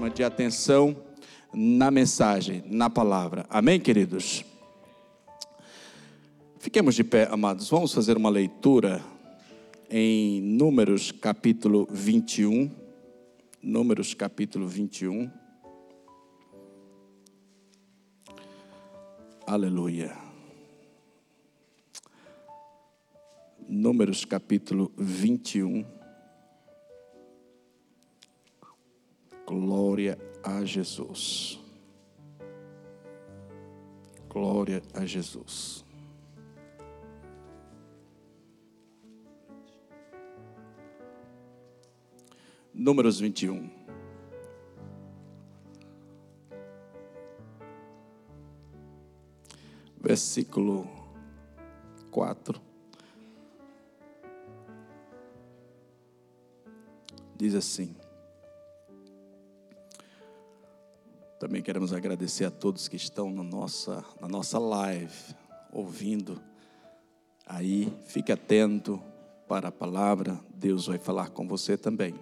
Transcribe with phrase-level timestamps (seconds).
[0.00, 0.96] máxima de atenção
[1.52, 3.44] na mensagem, na palavra.
[3.50, 4.42] Amém, queridos?
[6.58, 7.68] Fiquemos de pé, amados.
[7.68, 9.04] Vamos fazer uma leitura
[9.90, 12.70] em Números capítulo 21.
[13.62, 15.30] Números capítulo 21.
[19.46, 20.16] Aleluia.
[23.68, 25.99] Números capítulo 21.
[29.50, 31.58] Glória a Jesus.
[34.28, 35.84] Glória a Jesus.
[42.72, 43.68] Números 21.
[50.00, 50.86] Versículo
[52.12, 52.60] 4.
[57.36, 57.99] Diz assim:
[61.40, 65.34] Também queremos agradecer a todos que estão na nossa, na nossa live,
[65.72, 66.38] ouvindo.
[67.46, 69.02] Aí, fique atento
[69.48, 72.14] para a palavra, Deus vai falar com você também.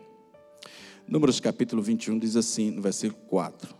[1.04, 3.74] Números capítulo 21 diz assim, no versículo 4.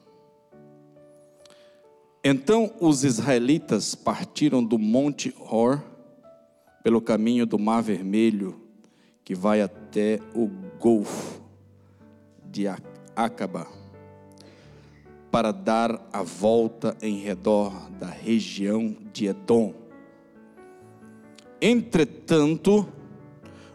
[2.25, 5.80] Então os israelitas partiram do monte Hor,
[6.83, 8.61] pelo caminho do Mar Vermelho,
[9.25, 10.48] que vai até o
[10.80, 11.41] Golfo
[12.45, 12.67] de
[13.14, 13.77] Acaba
[15.30, 19.74] para dar a volta em redor da região de Edom.
[21.60, 22.88] Entretanto,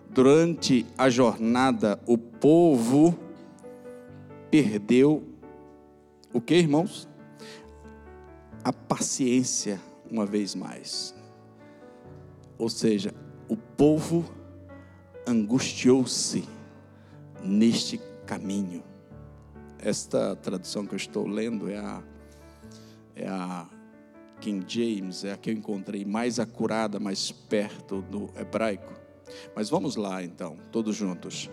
[0.09, 3.17] durante a jornada, o povo
[4.49, 5.23] perdeu
[6.33, 7.07] o que, irmãos?
[8.63, 11.13] A paciência, uma vez mais.
[12.57, 13.13] Ou seja,
[13.47, 14.25] o povo
[15.27, 16.43] angustiou-se
[17.43, 18.83] neste caminho
[19.83, 22.01] esta tradução que eu estou lendo é a,
[23.15, 23.67] é a
[24.39, 28.93] King James, é a que eu encontrei mais acurada, mais perto do hebraico.
[29.53, 31.49] Mas vamos lá então, todos juntos.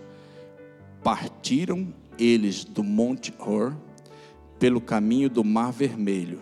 [1.03, 3.77] Partiram eles do Monte Hor
[4.61, 6.41] pelo caminho do Mar Vermelho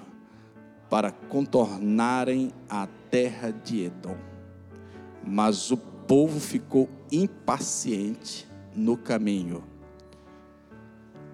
[0.91, 4.17] para contornarem a terra de Edom.
[5.25, 9.65] Mas o povo ficou impaciente no caminho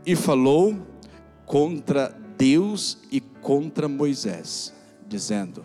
[0.06, 0.76] e falou
[1.46, 4.72] contra Deus e contra Moisés,
[5.06, 5.64] dizendo: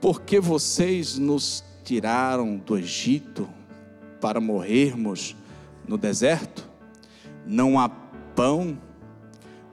[0.00, 3.48] Por que vocês nos tiraram do Egito
[4.20, 5.36] para morrermos
[5.86, 6.68] no deserto?
[7.46, 8.78] Não há pão,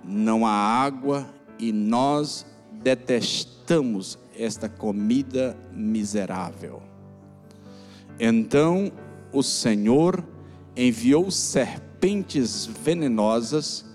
[0.04, 6.82] não há água e nós detestamos esta comida miserável.
[8.20, 8.92] Então
[9.32, 10.24] o Senhor
[10.76, 13.86] enviou serpentes serpentes venenosas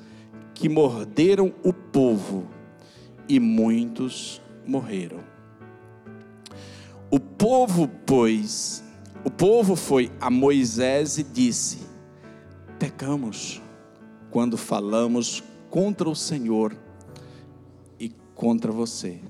[0.55, 2.49] que morderam o povo
[3.29, 5.19] e muitos morreram.
[7.11, 8.83] O povo, pois,
[9.23, 11.81] o povo foi a Moisés e disse:
[12.79, 13.61] Pecamos
[14.31, 16.75] quando falamos contra o Senhor
[18.01, 19.21] e contra você.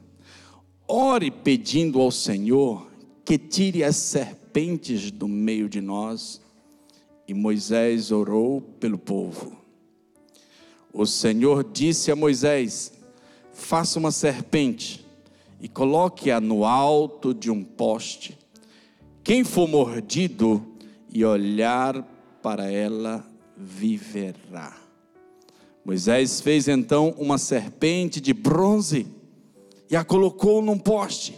[0.87, 2.89] Ore pedindo ao Senhor
[3.25, 6.41] que tire as serpentes do meio de nós
[7.29, 9.59] e Moisés orou pelo povo.
[10.91, 12.91] O Senhor disse a Moisés:
[13.53, 15.07] Faça uma serpente
[15.61, 18.39] e coloque-a no alto de um poste.
[19.23, 20.67] Quem for mordido
[21.13, 22.03] e olhar
[22.43, 23.23] para ela,
[23.55, 24.75] viverá.
[25.85, 29.07] Moisés fez então uma serpente de bronze
[29.91, 31.37] e a colocou num poste.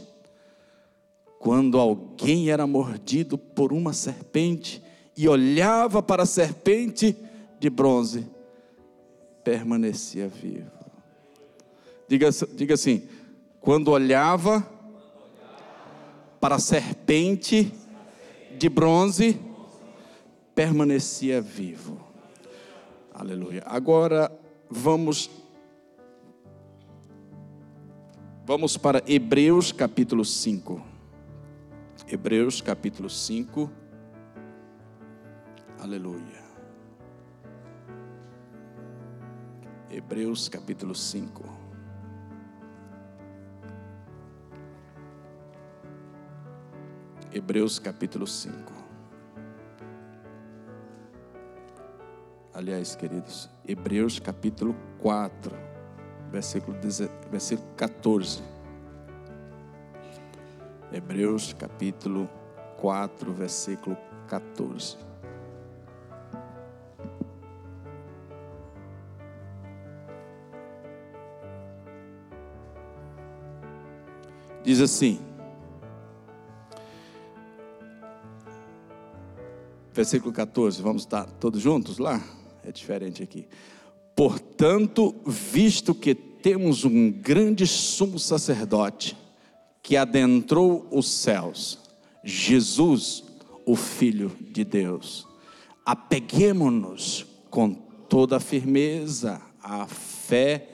[1.41, 4.83] Quando alguém era mordido por uma serpente,
[5.17, 7.17] e olhava para a serpente
[7.59, 8.27] de bronze,
[9.45, 10.71] permanecia vivo.
[12.09, 13.09] Diga, diga assim:
[13.61, 14.67] quando olhava
[16.41, 17.73] para a serpente
[18.59, 19.39] de bronze,
[20.55, 22.01] permanecia vivo.
[23.13, 23.63] Aleluia.
[23.67, 24.33] Agora
[24.71, 25.31] vamos
[28.47, 30.83] vamos para Hebreus capítulo 5.
[32.09, 33.71] Hebreus capítulo 5.
[35.81, 36.43] Aleluia.
[39.89, 41.43] Hebreus capítulo 5.
[47.33, 48.73] Hebreus capítulo 5.
[52.53, 55.57] Aliás, queridos, Hebreus capítulo 4,
[56.31, 56.77] versículo,
[57.31, 58.43] versículo 14.
[60.93, 62.29] Hebreus capítulo
[62.77, 63.97] 4, versículo
[64.29, 65.10] 14.
[74.71, 75.19] Diz assim:
[79.93, 82.23] versículo 14, vamos estar todos juntos lá?
[82.63, 83.49] É diferente aqui.
[84.15, 89.17] Portanto, visto que temos um grande sumo sacerdote
[89.83, 91.81] que adentrou os céus,
[92.23, 93.25] Jesus,
[93.67, 95.27] o Filho de Deus,
[95.85, 97.75] apeguemos-nos com
[98.09, 100.69] toda a firmeza à fé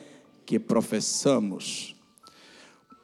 [0.45, 1.96] que professamos,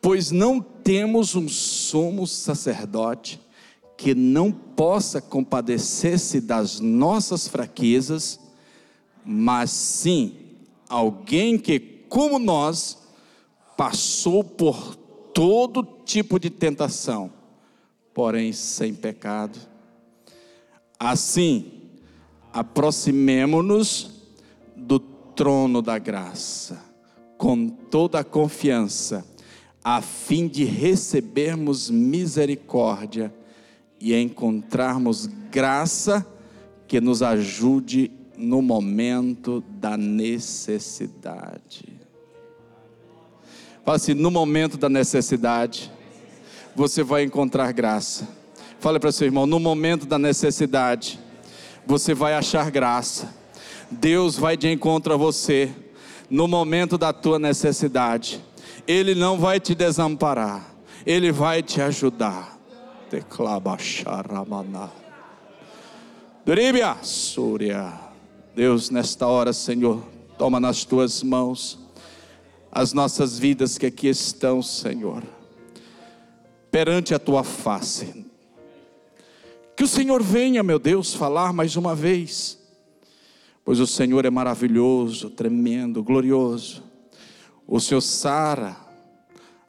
[0.02, 3.40] pois não temos um sumo sacerdote
[3.96, 8.40] que não possa compadecer-se das nossas fraquezas,
[9.24, 10.34] mas sim
[10.88, 11.78] alguém que,
[12.08, 12.98] como nós,
[13.76, 14.96] passou por
[15.32, 17.32] todo tipo de tentação,
[18.12, 19.56] porém sem pecado.
[20.98, 21.80] Assim,
[22.52, 24.10] aproximemo-nos
[24.76, 26.82] do trono da graça,
[27.38, 29.24] com toda a confiança,
[29.84, 33.32] a fim de recebermos misericórdia
[34.00, 36.26] e encontrarmos graça
[36.86, 41.88] que nos ajude no momento da necessidade.
[43.84, 45.90] Fala assim: no momento da necessidade,
[46.74, 48.28] você vai encontrar graça.
[48.78, 51.18] Fala para seu irmão: no momento da necessidade,
[51.86, 53.34] você vai achar graça.
[53.90, 55.70] Deus vai de encontro a você
[56.30, 58.42] no momento da tua necessidade.
[58.86, 60.74] Ele não vai te desamparar,
[61.06, 62.58] ele vai te ajudar.
[66.44, 67.92] Dribia, Súria.
[68.54, 70.02] Deus, nesta hora, Senhor,
[70.36, 71.78] toma nas tuas mãos
[72.70, 75.22] as nossas vidas que aqui estão, Senhor,
[76.70, 78.26] perante a tua face.
[79.76, 82.58] Que o Senhor venha, meu Deus, falar mais uma vez,
[83.64, 86.82] pois o Senhor é maravilhoso, tremendo, glorioso.
[87.74, 88.76] O Senhor sara,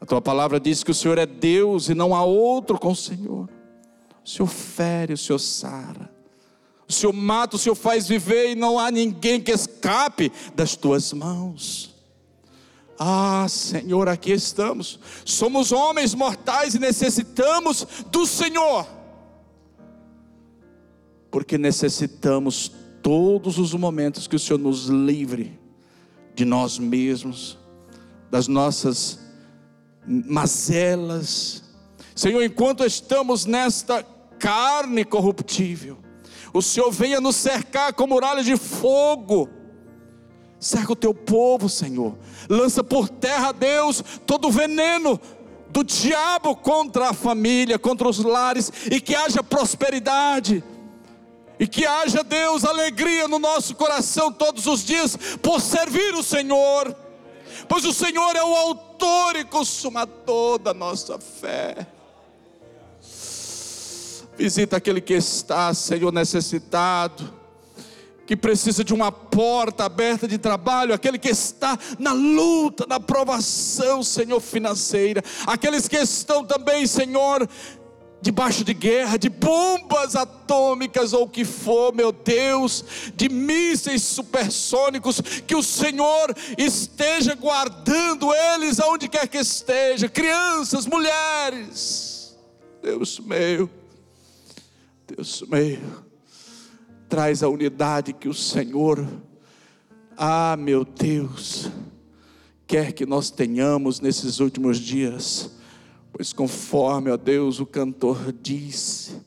[0.01, 2.95] a tua palavra diz que o Senhor é Deus e não há outro com o
[2.95, 3.50] Senhor.
[4.21, 6.13] O Senhor fere, o Senhor sara.
[6.85, 11.13] O Senhor mata, o Senhor faz viver e não há ninguém que escape das tuas
[11.13, 11.95] mãos.
[13.00, 15.00] Ah, Senhor, aqui estamos.
[15.23, 18.85] Somos homens mortais e necessitamos do Senhor.
[21.31, 22.69] Porque necessitamos
[23.01, 25.57] todos os momentos que o Senhor nos livre
[26.35, 27.62] de nós mesmos,
[28.33, 29.19] das nossas
[30.07, 31.63] mazelas.
[32.15, 34.03] Senhor, enquanto estamos nesta
[34.39, 36.00] carne corruptível,
[36.51, 39.47] o Senhor venha nos cercar com muralhas de fogo.
[40.59, 42.18] Cerca o teu povo, Senhor.
[42.50, 45.21] Lança por terra, Deus, todo o veneno
[45.69, 50.63] do diabo contra a família, contra os lares, e que haja prosperidade.
[51.59, 57.02] E que haja, Deus, alegria no nosso coração todos os dias por servir o Senhor
[57.68, 61.88] pois o Senhor é o autor e consumador da nossa fé.
[64.38, 67.31] Visita aquele que está, Senhor, necessitado,
[68.25, 74.01] que precisa de uma porta aberta de trabalho, aquele que está na luta, na provação,
[74.01, 77.48] Senhor, financeira, aqueles que estão também, Senhor,
[78.24, 85.20] debaixo de guerra, de bombas atômicas ou o que for, meu Deus, de mísseis supersônicos,
[85.46, 92.34] que o Senhor esteja guardando eles aonde quer que esteja, crianças, mulheres.
[92.82, 93.70] Deus meu,
[95.06, 95.80] Deus meu,
[97.10, 99.06] traz a unidade que o Senhor,
[100.15, 101.70] ah, meu Deus,
[102.65, 105.51] quer que nós tenhamos nesses últimos dias
[106.13, 109.20] Pois conforme, ó Deus, o cantor disse,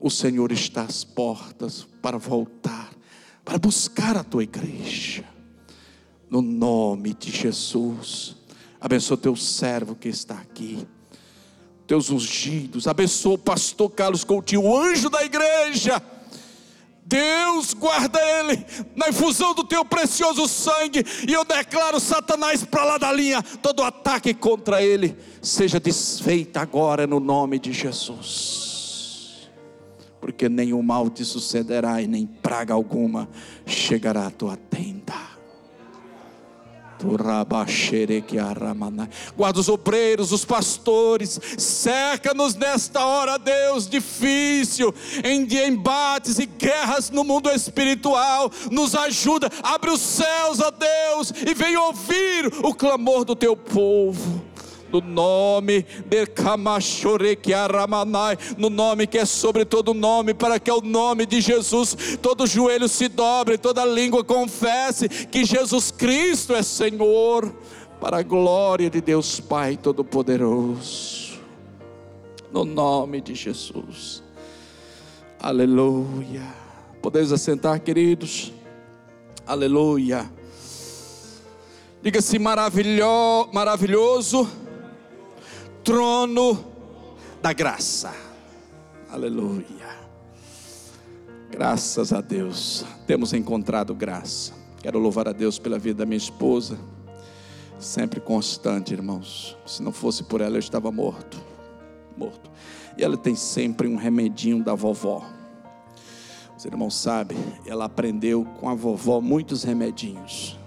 [0.00, 2.90] o Senhor está às portas para voltar,
[3.44, 5.24] para buscar a tua igreja.
[6.28, 8.36] No nome de Jesus,
[8.80, 10.86] abençoa teu servo que está aqui,
[11.86, 16.02] teus ungidos, abençoa o pastor Carlos Coutinho, o anjo da igreja
[17.08, 22.98] Deus guarda ele na infusão do teu precioso sangue, e eu declaro Satanás para lá
[22.98, 29.48] da linha, todo ataque contra ele seja desfeito agora no nome de Jesus,
[30.20, 33.26] porque nenhum mal te sucederá e nem praga alguma
[33.64, 35.27] chegará à tua tenda.
[39.36, 47.24] Guarda os obreiros, os pastores, cerca-nos nesta hora, Deus, difícil, em embates e guerras no
[47.24, 48.50] mundo espiritual.
[48.70, 54.47] Nos ajuda, abre os céus, ó Deus, e vem ouvir o clamor do teu povo
[54.92, 56.28] no nome de
[58.56, 62.46] no nome que é sobre todo nome, para que é o nome de Jesus todo
[62.46, 67.52] joelho se dobre, toda língua confesse que Jesus Cristo é Senhor
[68.00, 71.38] para a glória de Deus Pai Todo-Poderoso,
[72.52, 74.22] no nome de Jesus.
[75.40, 76.42] Aleluia.
[77.02, 78.52] Podemos assentar, queridos.
[79.46, 80.30] Aleluia.
[82.02, 84.48] Diga-se maravilho, maravilhoso
[85.88, 86.66] trono
[87.40, 88.12] da graça.
[89.10, 89.88] Aleluia.
[91.50, 92.84] Graças a Deus.
[93.06, 94.52] Temos encontrado graça.
[94.82, 96.78] Quero louvar a Deus pela vida da minha esposa.
[97.78, 99.56] Sempre constante, irmãos.
[99.64, 101.40] Se não fosse por ela, eu estava morto.
[102.18, 102.50] Morto.
[102.98, 105.24] E ela tem sempre um remedinho da vovó.
[106.54, 110.58] Os irmãos sabem, ela aprendeu com a vovó muitos remedinhos.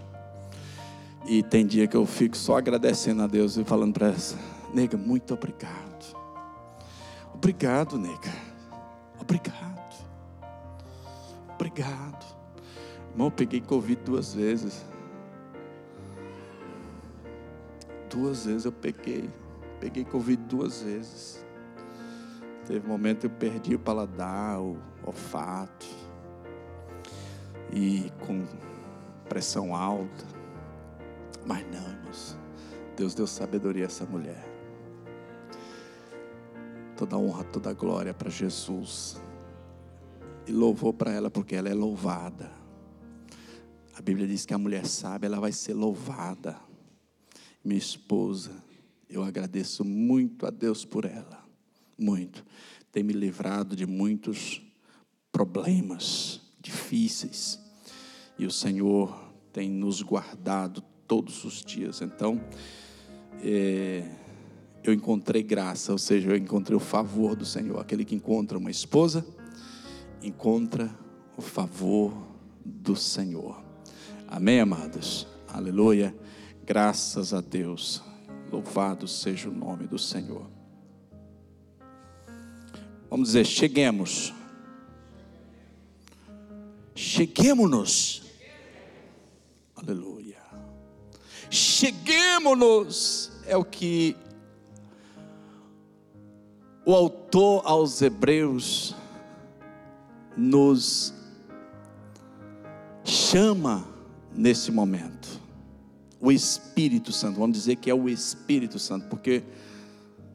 [1.28, 4.16] E tem dia que eu fico só agradecendo a Deus e falando para ela,
[4.74, 6.16] nega, muito obrigado.
[7.34, 8.32] Obrigado, nega.
[9.20, 10.06] Obrigado.
[11.56, 12.25] Obrigado.
[13.12, 14.86] Irmão, eu peguei Covid duas vezes.
[18.10, 19.30] Duas vezes eu peguei.
[19.80, 21.46] Peguei Covid duas vezes.
[22.66, 25.88] Teve um momento que eu perdi o paladar, o olfato.
[27.72, 28.46] E com
[29.28, 30.25] pressão alta.
[31.46, 32.38] Mas não, irmãos.
[32.96, 34.50] Deus deu sabedoria a essa mulher.
[37.01, 39.20] Toda honra, toda glória para Jesus.
[40.46, 42.51] E louvou para ela porque ela é louvada.
[43.96, 46.62] A Bíblia diz que a mulher sábia, ela vai ser louvada.
[47.65, 48.51] Minha esposa,
[49.10, 51.43] eu agradeço muito a Deus por ela.
[51.98, 52.46] Muito.
[52.91, 54.62] Tem me livrado de muitos
[55.31, 57.60] problemas difíceis.
[58.38, 62.00] E o Senhor tem nos guardado todos os dias.
[62.03, 62.39] Então,
[63.43, 64.08] é,
[64.83, 67.79] eu encontrei graça, ou seja, eu encontrei o favor do Senhor.
[67.79, 69.25] Aquele que encontra uma esposa,
[70.21, 70.89] encontra
[71.38, 72.13] o favor
[72.65, 73.63] do Senhor.
[74.27, 75.27] Amém, amados?
[75.47, 76.15] Aleluia.
[76.65, 78.01] Graças a Deus.
[78.51, 80.50] Louvado seja o nome do Senhor.
[83.09, 84.33] Vamos dizer, cheguemos.
[86.95, 88.23] Cheguemos-nos.
[89.75, 90.38] Aleluia.
[91.50, 93.31] Cheguemos-nos.
[93.45, 94.15] É o que
[96.85, 98.95] o autor aos Hebreus
[100.35, 101.13] nos
[103.03, 103.85] chama
[104.33, 105.39] nesse momento.
[106.19, 109.43] O Espírito Santo, vamos dizer que é o Espírito Santo, porque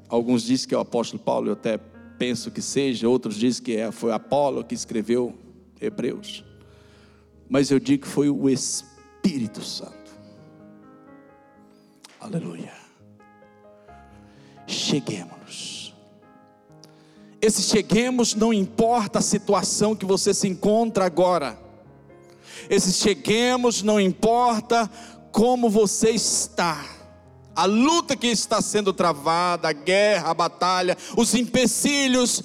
[0.08, 1.78] alguns dizem que é o apóstolo Paulo, eu até
[2.18, 5.34] penso que seja, outros dizem que é, foi Apolo que escreveu
[5.80, 6.44] Hebreus,
[7.48, 9.94] mas eu digo que foi o Espírito Santo.
[12.20, 12.72] Aleluia.
[14.66, 15.75] Cheguemos.
[17.40, 21.58] Esse cheguemos não importa a situação que você se encontra agora.
[22.68, 24.90] Esse cheguemos não importa
[25.30, 26.84] como você está.
[27.54, 32.42] A luta que está sendo travada, a guerra, a batalha, os empecilhos,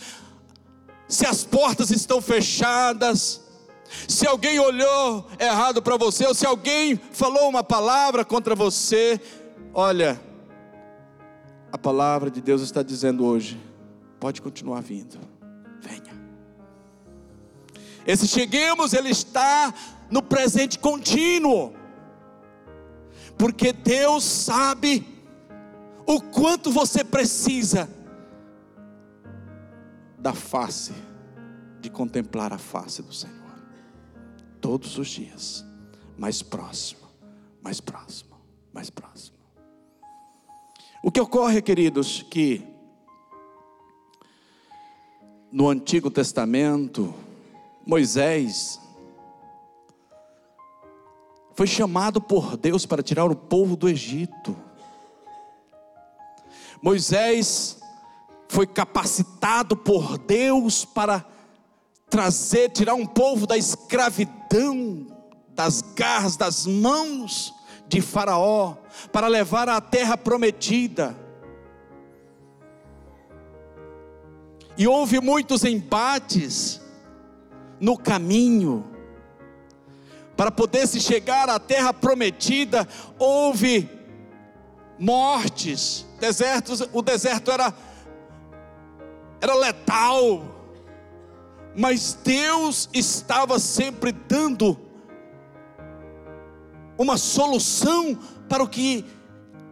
[1.08, 3.42] se as portas estão fechadas,
[4.08, 9.20] se alguém olhou errado para você, ou se alguém falou uma palavra contra você,
[9.74, 10.20] olha,
[11.72, 13.60] a palavra de Deus está dizendo hoje:
[14.22, 15.18] pode continuar vindo,
[15.82, 16.14] venha.
[18.06, 19.74] Esse cheguemos, ele está
[20.12, 21.74] no presente contínuo,
[23.36, 25.04] porque Deus sabe
[26.06, 27.90] o quanto você precisa
[30.20, 30.94] da face,
[31.80, 33.56] de contemplar a face do Senhor,
[34.62, 35.66] todos os dias,
[36.16, 37.08] mais próximo,
[37.60, 38.40] mais próximo,
[38.72, 39.38] mais próximo.
[41.04, 42.71] O que ocorre, queridos, que
[45.52, 47.14] no Antigo Testamento,
[47.86, 48.80] Moisés
[51.54, 54.56] foi chamado por Deus para tirar o povo do Egito.
[56.82, 57.80] Moisés
[58.48, 61.26] foi capacitado por Deus para
[62.10, 65.08] trazer, tirar um povo da escravidão,
[65.50, 67.54] das garras, das mãos
[67.88, 68.78] de Faraó,
[69.12, 71.16] para levar à terra prometida.
[74.78, 76.82] E houve muitos embates
[77.80, 78.86] no caminho.
[80.36, 82.88] Para poder se chegar à terra prometida,
[83.20, 83.90] houve
[84.98, 87.74] mortes, desertos, o deserto era
[89.42, 90.44] era letal.
[91.76, 94.78] Mas Deus estava sempre dando
[96.98, 99.06] uma solução para o que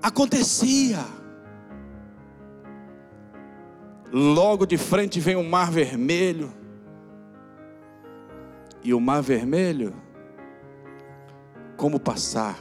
[0.02, 1.06] acontecia.
[4.12, 6.52] Logo de frente vem o mar vermelho.
[8.84, 9.94] E o mar vermelho,
[11.76, 12.58] como passar?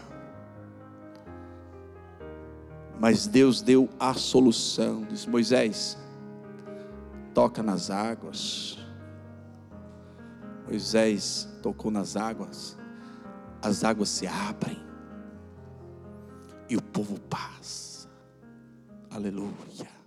[2.98, 5.04] Mas Deus deu a solução.
[5.08, 5.96] Diz Moisés,
[7.32, 8.78] toca nas águas.
[10.66, 12.76] Moisés tocou nas águas,
[13.62, 14.78] as águas se abrem
[16.68, 18.06] e o povo passa.
[19.10, 19.97] Aleluia.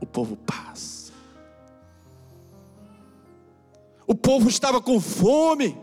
[0.00, 1.12] O povo passa.
[4.06, 5.76] O povo estava com fome.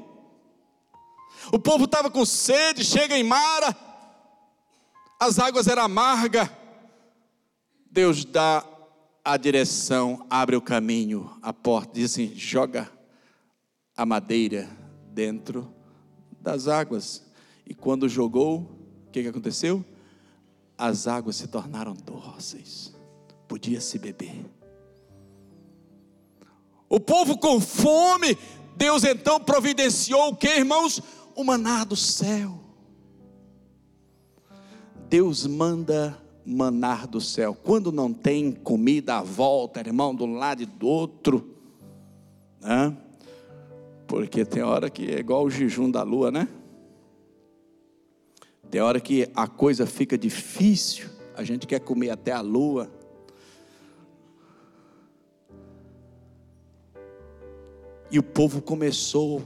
[1.51, 2.83] O povo estava com sede.
[2.83, 3.75] Chega em Mara.
[5.19, 6.49] As águas eram amargas.
[7.91, 8.65] Deus dá
[9.23, 12.91] a direção, abre o caminho, a porta, diz assim: joga
[13.95, 14.69] a madeira
[15.11, 15.73] dentro
[16.41, 17.23] das águas.
[17.65, 18.59] E quando jogou,
[19.07, 19.85] o que, que aconteceu?
[20.77, 22.92] As águas se tornaram doces,
[23.47, 24.45] podia se beber.
[26.89, 28.37] O povo com fome,
[28.75, 31.01] Deus então providenciou o que, irmãos?
[31.35, 32.59] O maná do céu.
[35.09, 37.55] Deus manda manar do céu.
[37.55, 41.55] Quando não tem comida à volta, irmão, um lado e do outro,
[42.61, 42.95] né?
[44.07, 46.47] Porque tem hora que é igual o jejum da lua, né?
[48.69, 52.91] Tem hora que a coisa fica difícil, a gente quer comer até a lua.
[58.13, 59.41] E o povo começou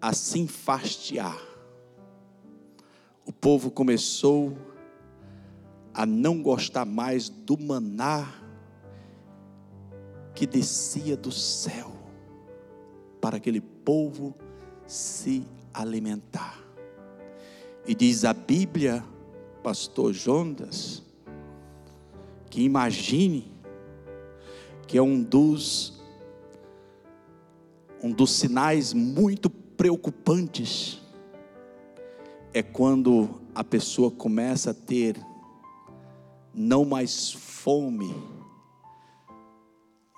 [0.00, 1.36] a se enfastiar.
[3.26, 4.56] O povo começou
[5.92, 8.32] a não gostar mais do maná
[10.32, 11.90] que descia do céu
[13.20, 14.32] para aquele povo
[14.86, 16.62] se alimentar.
[17.84, 19.04] E diz a Bíblia,
[19.60, 21.02] pastor Jonas,
[22.48, 23.52] que imagine
[24.86, 25.93] que é um dos
[28.04, 31.00] um dos sinais muito preocupantes
[32.52, 35.16] é quando a pessoa começa a ter
[36.52, 38.14] não mais fome,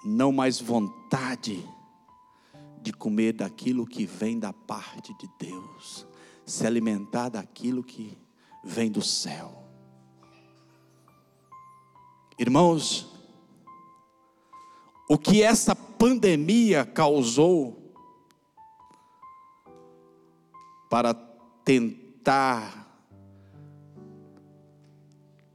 [0.05, 1.65] não mais vontade
[2.83, 6.05] de comer daquilo que vem da parte de Deus,
[6.45, 8.19] se alimentar daquilo que
[8.65, 9.63] vem do céu.
[12.37, 13.16] Irmãos,
[15.09, 17.95] o que essa pandemia causou
[20.91, 21.15] para
[21.65, 22.87] tentar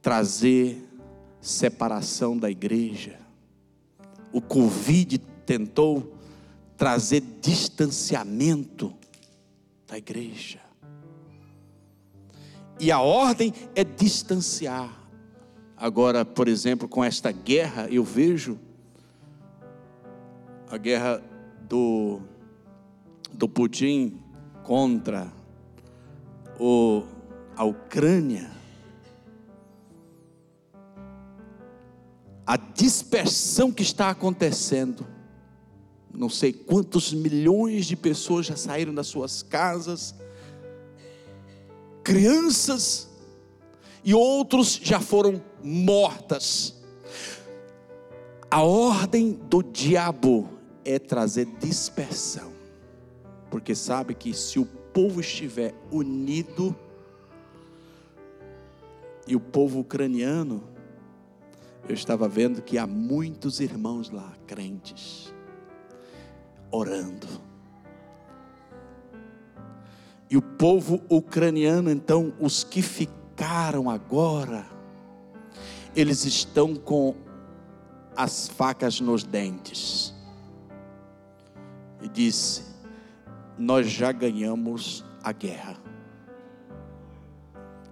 [0.00, 0.88] trazer
[1.40, 3.18] separação da igreja,
[4.32, 6.16] o Covid tentou
[6.76, 8.92] trazer distanciamento
[9.86, 10.60] da igreja.
[12.80, 15.00] E a ordem é distanciar.
[15.76, 18.58] Agora, por exemplo, com esta guerra, eu vejo
[20.72, 21.22] a guerra
[21.68, 22.22] do,
[23.30, 24.18] do Putin
[24.62, 25.30] contra
[26.58, 27.02] o,
[27.54, 28.50] a Ucrânia.
[32.46, 35.06] A dispersão que está acontecendo
[36.10, 40.14] não sei quantos milhões de pessoas já saíram das suas casas,
[42.02, 43.10] crianças
[44.02, 46.82] e outros já foram mortas.
[48.50, 50.51] A ordem do diabo
[50.84, 52.52] é trazer dispersão,
[53.50, 56.76] porque sabe que se o povo estiver unido,
[59.26, 60.62] e o povo ucraniano,
[61.88, 65.32] eu estava vendo que há muitos irmãos lá, crentes,
[66.70, 67.28] orando.
[70.28, 74.66] E o povo ucraniano, então, os que ficaram agora,
[75.94, 77.14] eles estão com
[78.16, 80.14] as facas nos dentes.
[82.02, 82.62] E disse:
[83.56, 85.76] Nós já ganhamos a guerra.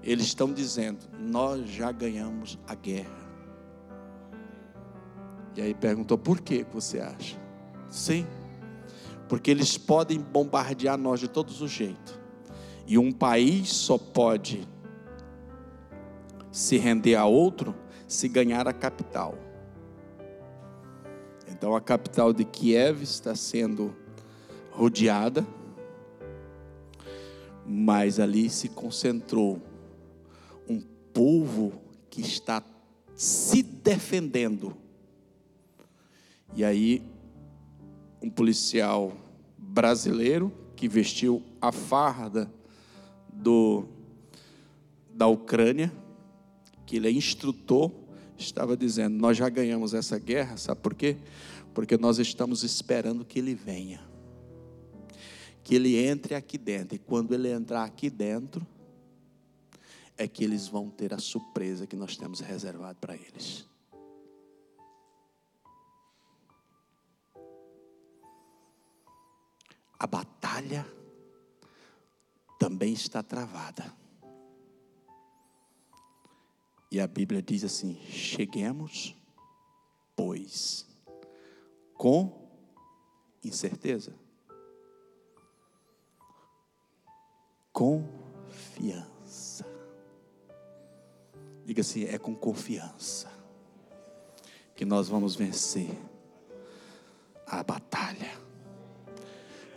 [0.03, 3.21] Eles estão dizendo: Nós já ganhamos a guerra.
[5.57, 7.41] E aí perguntou: Por que você acha?
[7.89, 8.27] Sim
[9.31, 12.19] porque eles podem bombardear nós de todos os jeitos.
[12.85, 14.69] E um país só pode
[16.51, 17.73] se render a outro
[18.09, 19.39] se ganhar a capital.
[21.61, 23.95] Então a capital de Kiev está sendo
[24.71, 25.47] rodeada,
[27.67, 29.61] mas ali se concentrou
[30.67, 30.81] um
[31.13, 31.75] povo
[32.09, 32.65] que está
[33.15, 34.75] se defendendo.
[36.57, 37.03] E aí
[38.23, 39.13] um policial
[39.59, 42.51] brasileiro que vestiu a farda
[43.31, 43.85] do,
[45.13, 45.93] da Ucrânia,
[46.87, 47.93] que ele é instrutor,
[48.41, 51.17] estava dizendo: Nós já ganhamos essa guerra, sabe por quê?
[51.75, 54.01] Porque nós estamos esperando que ele venha,
[55.63, 58.67] que ele entre aqui dentro, e quando ele entrar aqui dentro,
[60.17, 63.69] é que eles vão ter a surpresa que nós temos reservado para eles.
[69.99, 70.87] A batalha
[72.59, 74.00] também está travada.
[76.91, 79.15] E a Bíblia diz assim: cheguemos,
[80.17, 80.87] pois,
[81.95, 82.51] com
[83.45, 84.13] incerteza,
[87.73, 89.65] confiança.
[91.65, 93.31] Diga assim: é com confiança
[94.75, 95.91] que nós vamos vencer
[97.47, 98.41] a batalha.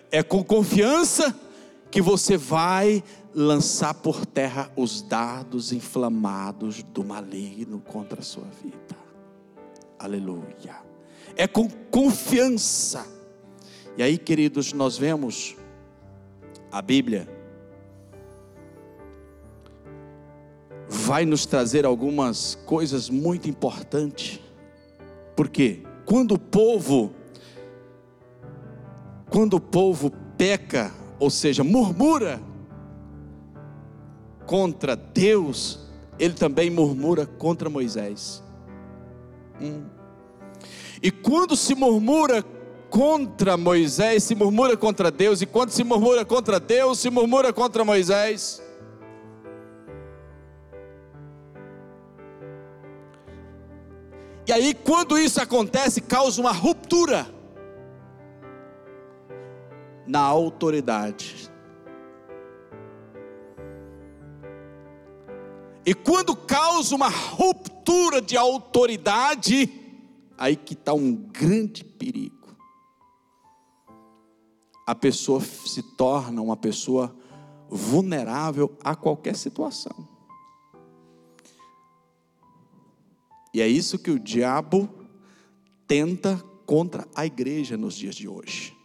[0.09, 1.31] É com confiança
[1.93, 3.03] que você vai
[3.35, 8.97] lançar por terra os dardos inflamados do maligno contra a sua vida.
[9.99, 10.81] Aleluia.
[11.35, 13.05] É com confiança.
[13.95, 15.55] E aí, queridos, nós vemos
[16.71, 17.29] a Bíblia
[20.89, 24.39] vai nos trazer algumas coisas muito importantes.
[25.35, 27.13] Porque quando o povo
[29.29, 32.41] quando o povo peca ou seja, murmura
[34.45, 35.79] contra Deus,
[36.19, 38.43] ele também murmura contra Moisés.
[39.61, 39.85] Hum.
[41.01, 42.43] E quando se murmura
[42.89, 47.85] contra Moisés, se murmura contra Deus, e quando se murmura contra Deus, se murmura contra
[47.85, 48.61] Moisés.
[54.45, 57.25] E aí, quando isso acontece, causa uma ruptura
[60.05, 61.51] na autoridade.
[65.85, 69.69] E quando causa uma ruptura de autoridade,
[70.37, 72.55] aí que está um grande perigo.
[74.85, 77.15] A pessoa se torna uma pessoa
[77.69, 80.07] vulnerável a qualquer situação.
[83.53, 84.89] E é isso que o diabo
[85.87, 88.75] tenta contra a igreja nos dias de hoje.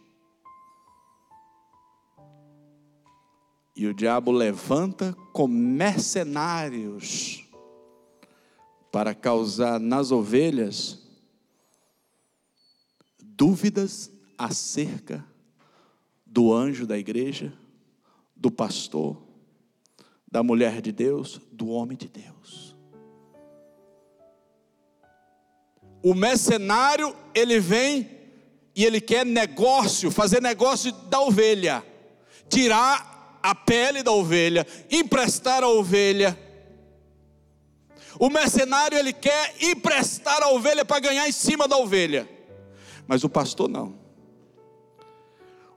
[3.79, 7.45] E o diabo levanta com mercenários
[8.91, 10.99] para causar nas ovelhas
[13.23, 15.25] dúvidas acerca
[16.25, 17.53] do anjo da igreja,
[18.35, 19.15] do pastor,
[20.29, 22.75] da mulher de Deus, do homem de Deus.
[26.03, 28.11] O mercenário, ele vem
[28.75, 31.81] e ele quer negócio, fazer negócio da ovelha,
[32.49, 33.08] tirar
[33.41, 36.37] a pele da ovelha, emprestar a ovelha.
[38.19, 42.29] O mercenário ele quer emprestar a ovelha para ganhar em cima da ovelha.
[43.07, 43.97] Mas o pastor não.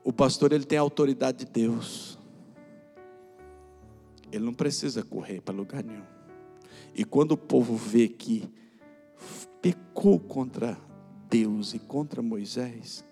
[0.05, 2.18] O pastor ele tem a autoridade de Deus.
[4.33, 6.05] Ele não precisa correr para lugar nenhum.
[6.94, 8.48] E quando o povo vê que
[9.61, 10.77] pecou contra
[11.29, 13.05] Deus e contra Moisés,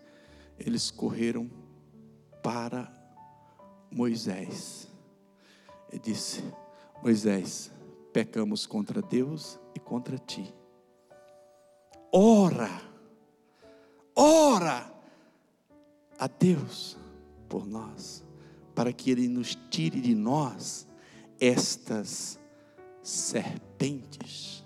[0.58, 1.50] eles correram
[2.42, 2.92] para
[3.90, 4.88] Moisés.
[5.90, 6.42] Ele disse:
[7.02, 7.70] Moisés,
[8.12, 10.52] pecamos contra Deus e contra ti.
[12.12, 12.70] Ora,
[14.14, 14.92] ora
[16.18, 16.96] a Deus
[17.48, 18.24] por nós,
[18.74, 20.86] para que Ele nos tire de nós
[21.40, 22.38] estas
[23.02, 24.64] serpentes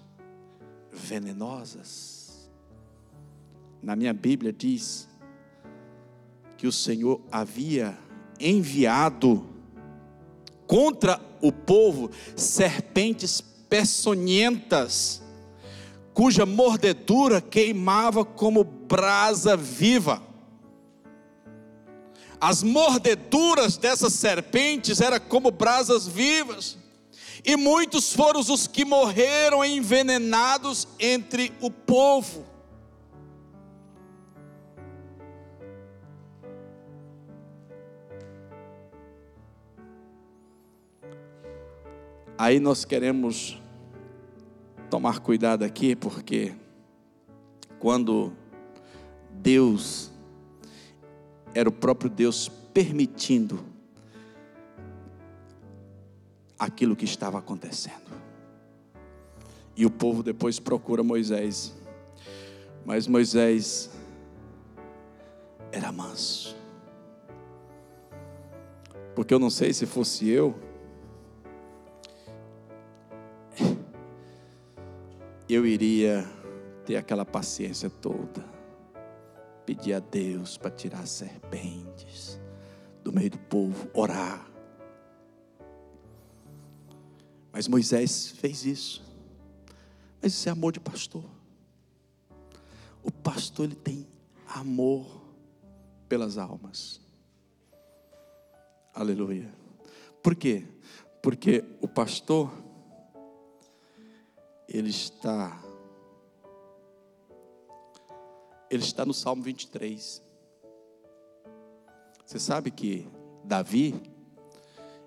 [0.91, 2.51] venenosas.
[3.83, 5.09] Na minha Bíblia diz
[6.57, 7.99] que o Senhor havia
[8.41, 9.47] enviado
[10.67, 15.23] contra o povo serpentes peçonhentas,
[16.13, 20.23] cuja mordedura queimava como brasa viva.
[22.41, 26.79] As mordeduras dessas serpentes eram como brasas vivas,
[27.45, 32.54] e muitos foram os que morreram envenenados entre o povo.
[42.45, 43.59] Aí nós queremos
[44.91, 46.55] tomar cuidado aqui, porque
[47.79, 48.35] quando
[49.31, 50.13] Deus
[51.55, 53.65] era o próprio Deus permitindo
[56.59, 58.13] aquilo que estava acontecendo.
[59.75, 61.75] E o povo depois procura Moisés.
[62.85, 63.89] Mas Moisés
[65.73, 66.55] era manso.
[69.15, 70.55] Porque eu não sei se fosse eu,
[75.55, 76.25] eu iria
[76.85, 78.45] ter aquela paciência toda,
[79.65, 82.41] pedir a Deus para tirar serpentes
[83.03, 84.51] do meio do povo, orar.
[87.53, 89.05] Mas Moisés fez isso.
[90.21, 91.25] Mas isso é amor de pastor.
[93.03, 94.09] O pastor ele tem
[94.49, 95.23] amor
[96.09, 97.01] pelas almas.
[98.93, 99.53] Aleluia.
[100.23, 100.67] Por quê?
[101.23, 102.64] Porque o pastor
[104.75, 105.63] ele está
[108.69, 110.21] ele está no Salmo 23.
[112.27, 113.07] Você sabe que
[113.45, 113.95] Davi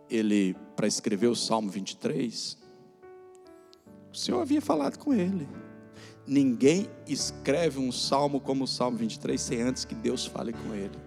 [0.09, 2.57] ele para escrever o Salmo 23,
[4.13, 5.45] o Senhor havia falado com ele.
[6.25, 10.97] Ninguém escreve um salmo como o Salmo 23 sem antes que Deus fale com ele.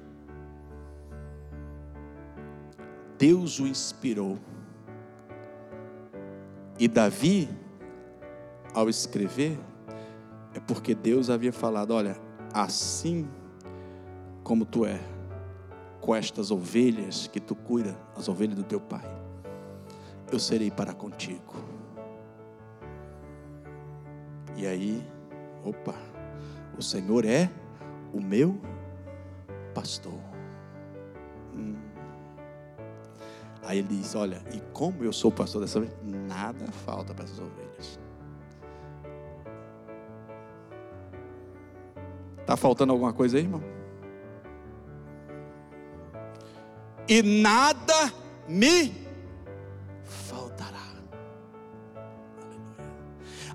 [3.16, 4.38] Deus o inspirou.
[6.78, 7.48] E Davi,
[8.74, 9.58] ao escrever,
[10.54, 12.16] é porque Deus havia falado: olha,
[12.52, 13.28] assim
[14.42, 15.00] como tu é,
[16.00, 19.04] com estas ovelhas que tu cuida, as ovelhas do teu pai,
[20.32, 21.54] eu serei para contigo.
[24.56, 25.02] E aí,
[25.64, 25.94] opa,
[26.76, 27.50] o Senhor é
[28.12, 28.60] o meu
[29.74, 30.20] pastor.
[31.54, 31.76] Hum.
[33.62, 37.38] Aí ele diz: Olha, e como eu sou pastor dessa vez, nada falta para essas
[37.38, 37.98] ovelhas.
[42.50, 43.62] Está faltando alguma coisa aí, irmão?
[47.08, 48.12] E nada
[48.48, 48.92] me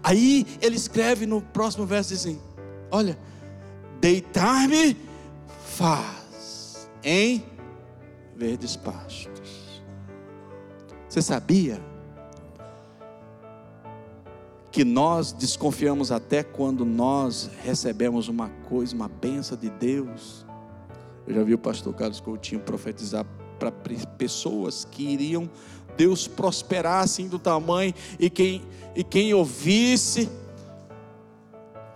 [0.01, 2.39] Aí ele escreve no próximo verso assim:
[2.89, 3.17] Olha,
[3.99, 4.95] deitar-me
[5.65, 7.43] faz em
[8.33, 9.83] verdes pastos.
[11.09, 11.81] Você sabia
[14.75, 20.45] que nós desconfiamos até quando nós recebemos uma coisa, uma benção de Deus?
[21.25, 23.25] Eu já vi o pastor Carlos Coutinho profetizar
[23.57, 25.49] para pessoas que iriam
[25.95, 30.29] Deus prosperar assim do tamanho e quem, e quem ouvisse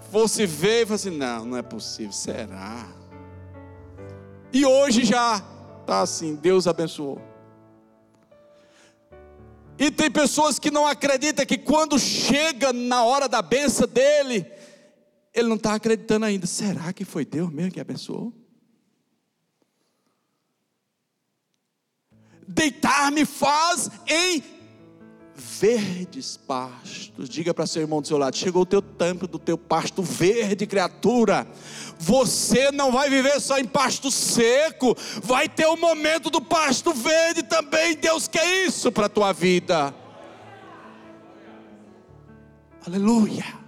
[0.09, 2.87] fosse ver e fosse assim, não, não é possível, será?
[4.53, 5.43] E hoje já
[5.81, 7.28] está assim, Deus abençoou.
[9.79, 14.45] E tem pessoas que não acreditam que quando chega na hora da benção dele,
[15.33, 16.45] ele não está acreditando ainda.
[16.45, 18.33] Será que foi Deus mesmo que abençoou?
[22.49, 24.43] deitar-me faz em
[25.39, 27.29] verdes pastos.
[27.29, 30.67] Diga para seu irmão do seu lado: chegou o teu tempo do teu pasto verde,
[30.67, 31.47] criatura.
[31.97, 37.43] Você não vai viver só em pasto seco, vai ter o momento do pasto verde
[37.43, 37.95] também.
[37.95, 39.93] Deus quer isso para a tua vida.
[42.85, 43.59] Aleluia.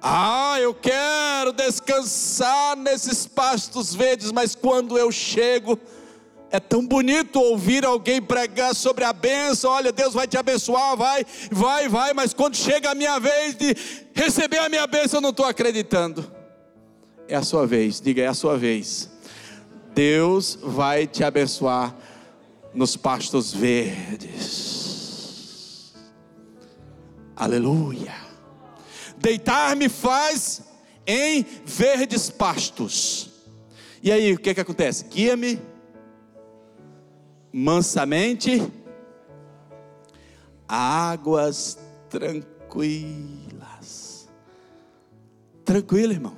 [0.00, 5.78] Ah, eu quero descansar nesses pastos verdes, mas quando eu chego,
[6.50, 9.70] é tão bonito ouvir alguém pregar sobre a bênção.
[9.70, 12.14] Olha, Deus vai te abençoar, vai, vai, vai.
[12.14, 13.76] Mas quando chega a minha vez de
[14.14, 16.30] receber a minha bênção, eu não estou acreditando.
[17.26, 19.10] É a sua vez, diga, é a sua vez.
[19.94, 21.94] Deus vai te abençoar
[22.72, 24.78] nos pastos verdes.
[27.36, 28.14] Aleluia.
[29.18, 30.62] Deitar-me faz
[31.06, 33.30] em verdes pastos.
[34.02, 35.04] E aí, o que, que acontece?
[35.04, 35.60] Guia-me
[37.52, 38.62] mansamente,
[40.66, 43.48] águas tranquilas.
[45.64, 46.36] Tranquilo, irmão.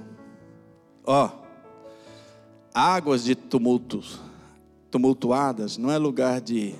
[1.04, 1.30] Ó,
[2.74, 4.20] águas de tumultos,
[4.90, 6.74] tumultuadas, não é lugar de,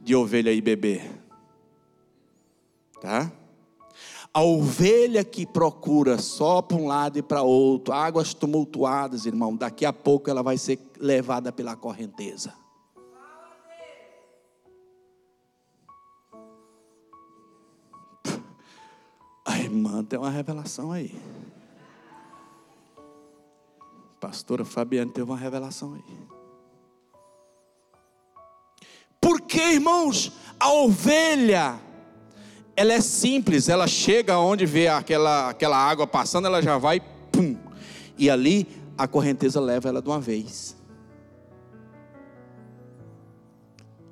[0.00, 1.10] de ovelha e beber.
[3.00, 3.32] Tá?
[4.32, 9.86] A ovelha que procura só para um lado e para outro, águas tumultuadas, irmão, daqui
[9.86, 12.52] a pouco ela vai ser levada pela correnteza.
[19.66, 21.14] Irmã tem uma revelação aí.
[24.20, 26.16] Pastora Fabiana teve uma revelação aí.
[29.20, 31.78] Porque, irmãos, a ovelha,
[32.74, 37.00] ela é simples, ela chega onde vê aquela, aquela água passando, ela já vai,
[37.30, 37.56] pum,
[38.16, 40.76] e ali a correnteza leva ela de uma vez.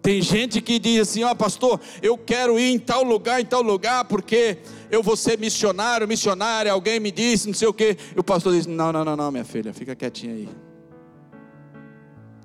[0.05, 3.47] Tem gente que diz assim: Ó, oh, pastor, eu quero ir em tal lugar, em
[3.47, 4.59] tal lugar, porque
[4.95, 6.73] eu vou ser missionário, missionária.
[6.73, 7.97] Alguém me disse, não sei o quê.
[8.15, 10.49] E o pastor diz: Não, não, não, não, minha filha, fica quietinha aí.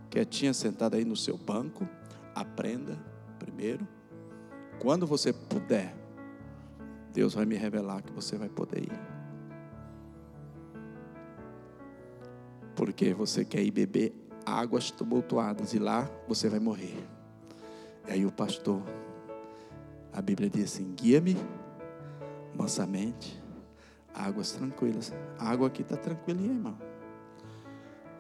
[0.09, 1.87] Quietinha, sentada aí no seu banco.
[2.33, 2.97] Aprenda
[3.37, 3.87] primeiro.
[4.79, 5.95] Quando você puder,
[7.13, 8.99] Deus vai me revelar que você vai poder ir.
[12.75, 14.13] Porque você quer ir beber
[14.45, 16.97] águas tumultuadas e lá você vai morrer.
[18.07, 18.81] E aí o pastor,
[20.13, 21.35] A Bíblia diz assim: guia-me
[22.53, 23.41] mansamente,
[24.13, 25.13] águas tranquilas.
[25.37, 26.77] A água aqui está tranquila, irmão.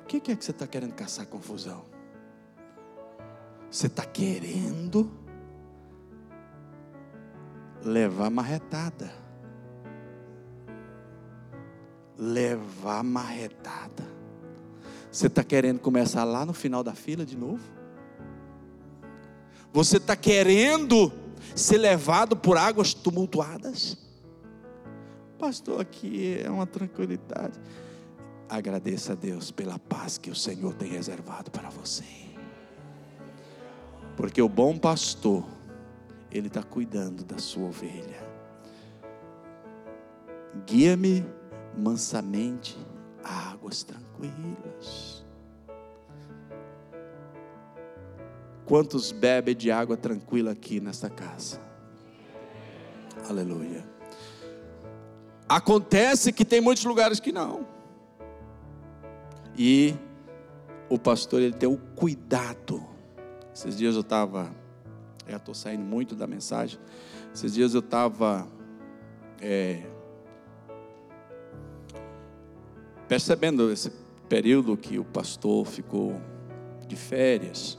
[0.03, 1.85] O que é que você está querendo caçar confusão?
[3.69, 5.11] Você está querendo
[7.83, 9.11] levar marretada.
[12.17, 14.07] Levar marretada.
[15.11, 17.63] Você está querendo começar lá no final da fila de novo?
[19.71, 21.11] Você está querendo
[21.55, 24.08] ser levado por águas tumultuadas?
[25.39, 27.57] Pastor, aqui é uma tranquilidade.
[28.49, 32.03] Agradeça a Deus pela paz que o Senhor tem reservado para você.
[34.17, 35.45] Porque o bom pastor,
[36.29, 38.27] ele está cuidando da sua ovelha.
[40.65, 41.25] Guia-me
[41.77, 42.77] mansamente
[43.23, 45.25] a águas tranquilas.
[48.65, 51.61] Quantos bebem de água tranquila aqui nesta casa?
[53.29, 53.98] Aleluia.
[55.49, 57.65] Acontece que tem muitos lugares que não.
[59.57, 59.95] E
[60.87, 62.85] o pastor ele tem o cuidado.
[63.53, 64.55] Esses dias eu estava,
[65.27, 66.79] eu estou saindo muito da mensagem.
[67.33, 68.47] Esses dias eu estava
[69.41, 69.83] é,
[73.07, 73.91] percebendo esse
[74.29, 76.21] período que o pastor ficou
[76.87, 77.75] de férias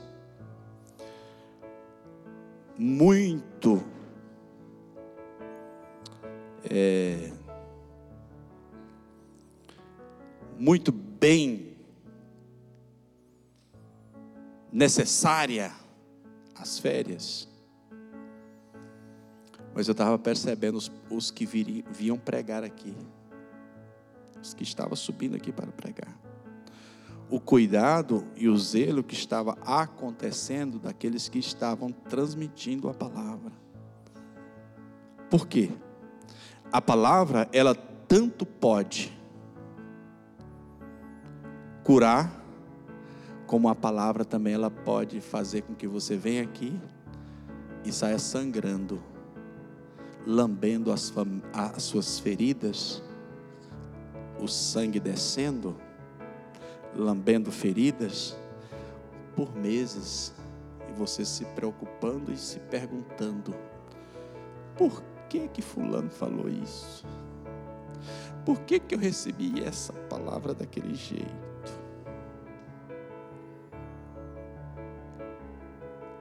[2.77, 3.83] muito
[6.69, 7.31] é,
[10.61, 11.75] muito bem
[14.71, 15.73] necessária
[16.55, 17.49] as férias.
[19.75, 22.95] Mas eu estava percebendo os, os que viriam, vinham pregar aqui,
[24.43, 26.21] os que estavam subindo aqui para pregar
[27.31, 33.53] o cuidado e o zelo que estava acontecendo daqueles que estavam transmitindo a palavra.
[35.31, 35.71] Por quê?
[36.73, 39.20] A palavra, ela tanto pode
[41.85, 42.31] curar,
[43.47, 46.79] como a palavra também ela pode fazer com que você venha aqui
[47.85, 49.03] e saia sangrando,
[50.27, 51.13] lambendo as,
[51.53, 53.03] as suas feridas,
[54.39, 55.77] o sangue descendo
[56.95, 58.37] lambendo feridas
[59.35, 60.33] por meses
[60.89, 63.55] e você se preocupando e se perguntando:
[64.77, 67.05] por que que fulano falou isso?
[68.45, 71.50] Por que que eu recebi essa palavra daquele jeito?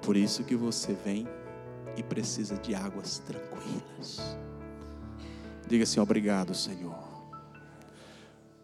[0.09, 1.27] Por isso que você vem
[1.95, 4.19] e precisa de águas tranquilas.
[5.67, 6.97] Diga assim: obrigado, Senhor,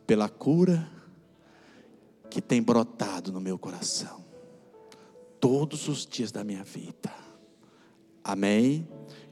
[0.08, 0.90] pela cura
[2.32, 4.26] que tem brotado no meu coração
[5.40, 7.14] todos os dias da minha vida.
[8.24, 8.88] Amém?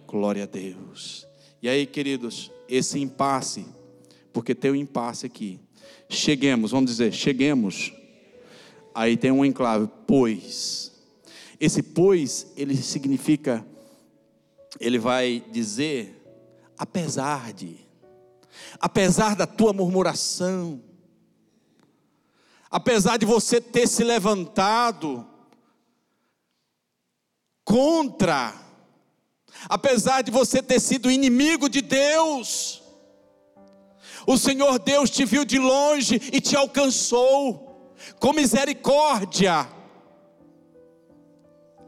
[0.06, 1.28] Glória a Deus.
[1.63, 3.65] E aí, queridos, esse impasse,
[4.32, 5.60] porque tem um impasse aqui.
[6.08, 7.91] Cheguemos, vamos dizer, cheguemos.
[8.93, 10.92] Aí tem um enclave, pois.
[11.63, 13.65] Esse pois, ele significa,
[14.82, 16.21] ele vai dizer,
[16.78, 17.78] apesar de,
[18.82, 20.84] apesar da tua murmuração,
[22.69, 25.26] apesar de você ter se levantado
[27.63, 28.54] contra,
[29.69, 32.84] apesar de você ter sido inimigo de Deus,
[34.28, 39.82] o Senhor Deus te viu de longe e te alcançou com misericórdia.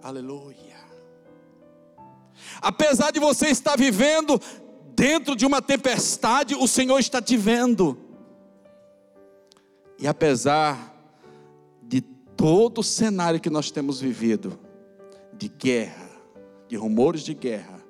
[0.06, 0.78] Aleluia.
[2.62, 4.40] Apesar de você estar vivendo
[4.96, 7.98] dentro de uma tempestade, o Senhor está te vendo.
[9.98, 10.96] E apesar
[11.82, 14.60] de todo o cenário que nós temos vivido,
[15.34, 16.08] de guerra,
[16.68, 17.84] de rumores de guerra,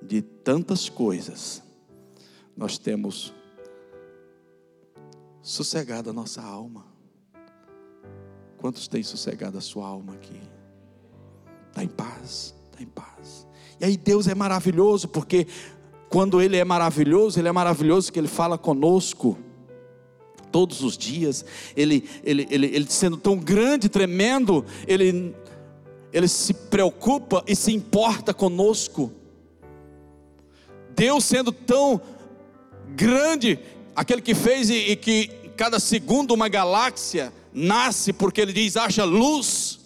[0.00, 1.62] de tantas coisas,
[2.56, 3.34] nós temos
[5.42, 6.86] sossegado a nossa alma.
[8.56, 10.53] Quantos têm sossegado a sua alma aqui?
[11.74, 13.48] Está em paz, está em paz.
[13.80, 15.44] E aí Deus é maravilhoso, porque
[16.08, 19.36] quando Ele é maravilhoso, Ele é maravilhoso que Ele fala conosco
[20.52, 21.44] todos os dias,
[21.76, 25.34] ele, ele, ele, ele sendo tão grande, tremendo, ele,
[26.12, 29.10] ele se preocupa e se importa conosco.
[30.94, 32.00] Deus sendo tão
[32.94, 33.58] grande,
[33.96, 39.02] aquele que fez e, e que cada segundo uma galáxia nasce, porque ele diz: haja
[39.02, 39.83] luz.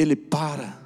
[0.00, 0.80] Ele para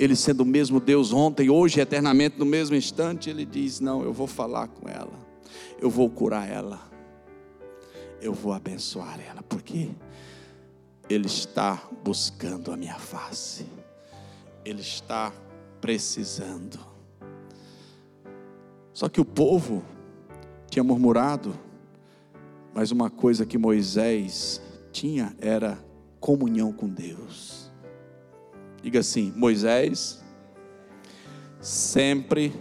[0.00, 4.14] ele sendo o mesmo Deus ontem, hoje, eternamente, no mesmo instante, ele diz: Não, eu
[4.14, 5.12] vou falar com ela,
[5.78, 6.80] eu vou curar ela,
[8.22, 9.90] eu vou abençoar ela, porque
[11.06, 13.66] ele está buscando a minha face.
[14.64, 15.32] ele está
[15.82, 16.78] precisando.
[18.94, 19.82] Só que o povo
[20.70, 21.54] tinha murmurado,
[22.72, 25.78] mas uma coisa que Moisés tinha era
[26.18, 27.69] comunhão com Deus.
[28.82, 30.22] Diga assim: Moisés
[31.60, 32.52] sempre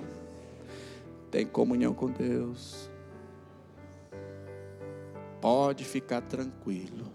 [1.32, 2.90] tem comunhão com Deus.
[5.42, 7.08] Pode ficar tranquilo.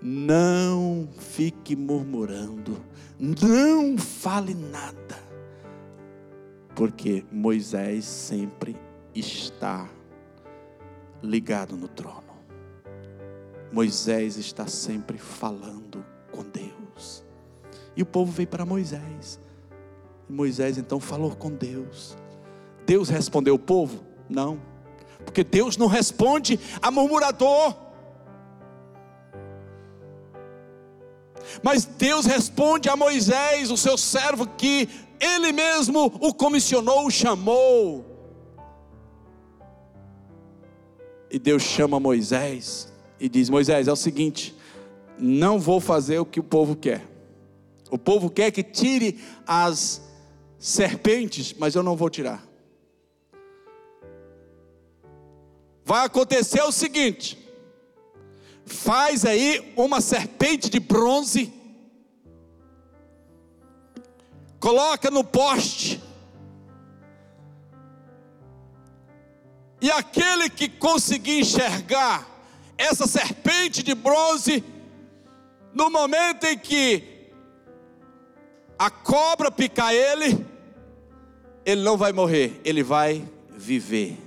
[0.00, 2.76] Não fique murmurando.
[3.18, 5.26] Não fale nada.
[6.74, 8.76] Porque Moisés sempre
[9.14, 9.88] está
[11.22, 12.22] ligado no trono.
[13.72, 16.75] Moisés está sempre falando com Deus.
[17.96, 19.40] E o povo veio para Moisés.
[20.28, 22.16] E Moisés então falou com Deus.
[22.84, 24.04] Deus respondeu o povo?
[24.28, 24.60] Não.
[25.24, 27.74] Porque Deus não responde a murmurador.
[31.62, 34.88] Mas Deus responde a Moisés, o seu servo, que
[35.18, 38.04] ele mesmo o comissionou, o chamou.
[41.30, 44.54] E Deus chama Moisés e diz: Moisés, é o seguinte,
[45.18, 47.15] não vou fazer o que o povo quer.
[47.96, 50.02] O povo quer que tire as
[50.58, 52.46] serpentes, mas eu não vou tirar.
[55.82, 57.38] Vai acontecer o seguinte:
[58.66, 61.50] faz aí uma serpente de bronze,
[64.60, 65.98] coloca no poste,
[69.80, 72.28] e aquele que conseguir enxergar
[72.76, 74.62] essa serpente de bronze,
[75.72, 77.15] no momento em que
[78.78, 80.46] a cobra picar ele,
[81.64, 84.18] ele não vai morrer, ele vai viver.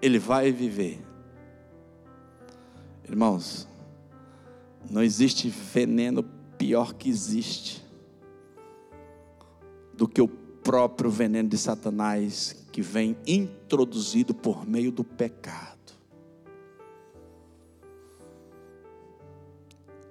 [0.00, 1.00] Ele vai viver.
[3.08, 3.68] Irmãos,
[4.90, 6.22] não existe veneno
[6.58, 7.84] pior que existe
[9.94, 15.81] do que o próprio veneno de Satanás que vem introduzido por meio do pecado.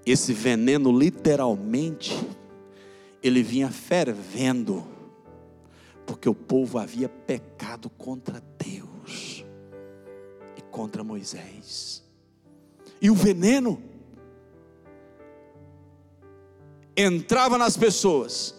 [0.05, 2.11] Esse veneno, literalmente,
[3.21, 4.83] ele vinha fervendo,
[6.05, 9.45] porque o povo havia pecado contra Deus
[10.57, 12.03] e contra Moisés.
[12.99, 13.81] E o veneno
[16.97, 18.55] entrava nas pessoas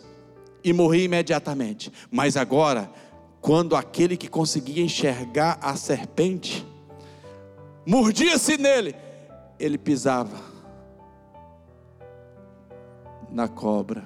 [0.62, 1.93] e morria imediatamente.
[2.11, 2.90] Mas agora,
[3.40, 6.64] quando aquele que conseguia enxergar a serpente,
[7.84, 8.95] mordia-se nele,
[9.59, 10.51] ele pisava
[13.33, 14.05] na cobra,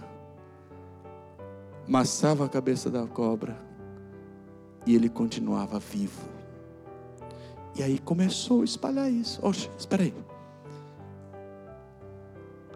[1.86, 3.56] massava a cabeça da cobra
[4.86, 6.28] e ele continuava vivo.
[7.74, 9.44] E aí começou a espalhar isso.
[9.44, 10.14] Oxe, espera aí.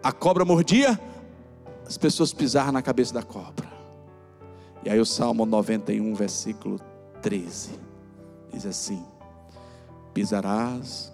[0.03, 0.99] A cobra mordia,
[1.87, 3.71] as pessoas pisavam na cabeça da cobra.
[4.83, 6.79] E aí o Salmo 91, versículo
[7.21, 7.79] 13,
[8.51, 9.03] diz assim:
[10.13, 11.11] Pisarás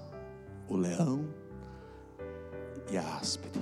[0.68, 1.26] o leão
[2.90, 3.60] e a áspide,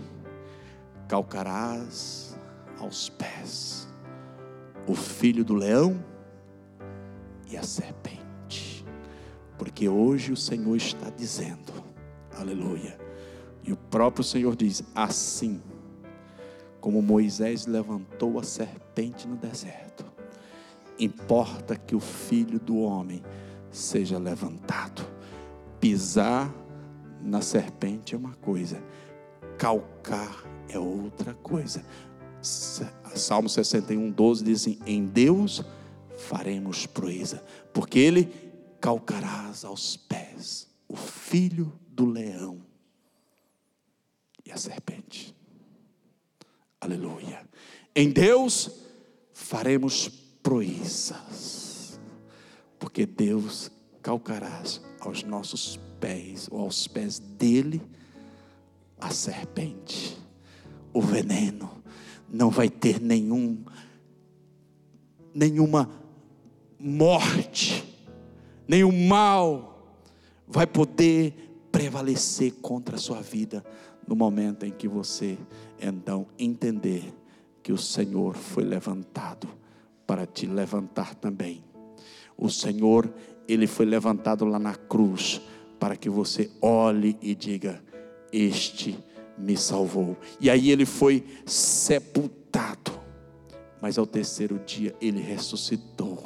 [1.08, 2.38] calcarás
[2.80, 3.88] aos pés
[4.88, 6.04] o filho do leão
[7.50, 8.26] e a serpente
[9.58, 11.74] porque hoje o Senhor está dizendo,
[12.38, 12.98] aleluia,
[13.64, 15.62] e o próprio Senhor diz: assim
[16.80, 20.06] como Moisés levantou a serpente no deserto,
[21.00, 23.24] importa que o filho do homem
[23.72, 25.06] seja levantado.
[25.80, 26.54] Pisar
[27.22, 28.82] na serpente é uma coisa,
[29.58, 30.45] calcar
[30.76, 31.84] é outra coisa.
[32.42, 35.64] Salmo 61, 12 diz assim: Em Deus
[36.18, 38.32] faremos proeza, porque Ele
[38.80, 42.62] calcarás aos pés o filho do leão
[44.46, 45.36] e a serpente.
[46.80, 47.48] Aleluia.
[47.96, 48.70] Em Deus
[49.34, 50.08] faremos
[50.44, 52.00] proezas,
[52.78, 53.72] porque Deus
[54.04, 57.82] calcarás aos nossos pés, ou aos pés dele,
[59.00, 60.18] a serpente,
[60.96, 61.70] o veneno.
[62.28, 63.64] Não vai ter nenhum,
[65.34, 65.90] nenhuma
[66.80, 67.96] morte
[68.68, 69.98] nenhum mal
[70.48, 71.34] vai poder
[71.72, 73.64] prevalecer contra a sua vida
[74.08, 75.38] no momento em que você
[75.80, 77.14] então entender
[77.62, 79.48] que o Senhor foi levantado
[80.06, 81.64] para te levantar também.
[82.38, 83.12] O Senhor,
[83.48, 85.42] ele foi levantado lá na cruz
[85.80, 87.84] para que você olhe e diga:
[88.32, 88.98] Este
[89.38, 90.18] me salvou.
[90.40, 92.92] E aí ele foi sepultado,
[93.82, 96.24] mas ao terceiro dia ele ressuscitou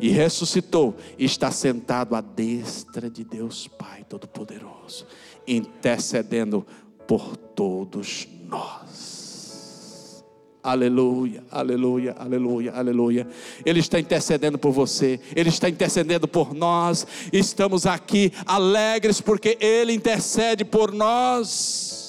[0.00, 5.06] e ressuscitou, está sentado à destra de Deus Pai Todo-Poderoso,
[5.46, 6.66] intercedendo
[7.06, 10.24] por todos nós.
[10.62, 13.26] Aleluia, aleluia, aleluia, aleluia.
[13.64, 17.06] Ele está intercedendo por você, Ele está intercedendo por nós.
[17.32, 21.99] Estamos aqui alegres porque Ele intercede por nós.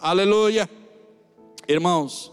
[0.00, 0.68] Aleluia.
[1.68, 2.32] Irmãos,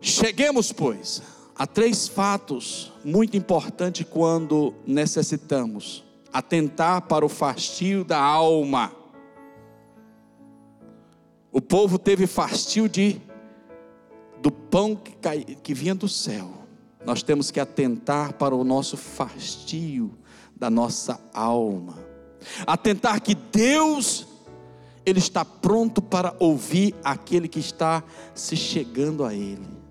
[0.00, 1.22] cheguemos, pois,
[1.54, 9.02] a três fatos muito importantes quando necessitamos atentar para o fastio da alma
[11.52, 13.20] o povo teve fastio de
[14.40, 16.50] do pão que, cai, que vinha do céu.
[17.04, 20.18] Nós temos que atentar para o nosso fastio
[20.56, 21.98] da nossa alma.
[22.66, 24.26] Atentar que Deus
[25.04, 28.02] ele está pronto para ouvir aquele que está
[28.34, 29.82] se chegando a ele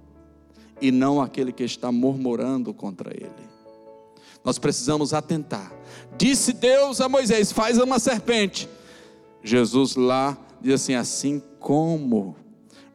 [0.82, 3.52] e não aquele que está murmurando contra ele.
[4.44, 5.72] Nós precisamos atentar.
[6.18, 8.68] Disse Deus a Moisés: Faz uma serpente.
[9.44, 12.36] Jesus lá diz assim: Assim como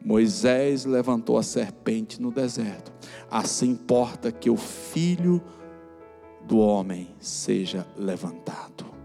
[0.03, 2.91] Moisés levantou a serpente no deserto,
[3.31, 5.41] assim importa que o filho
[6.45, 8.96] do homem seja levantado.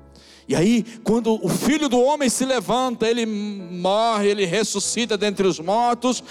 [0.53, 5.59] E aí, quando o filho do homem se levanta, ele morre, ele ressuscita dentre os
[5.59, 6.23] mortos,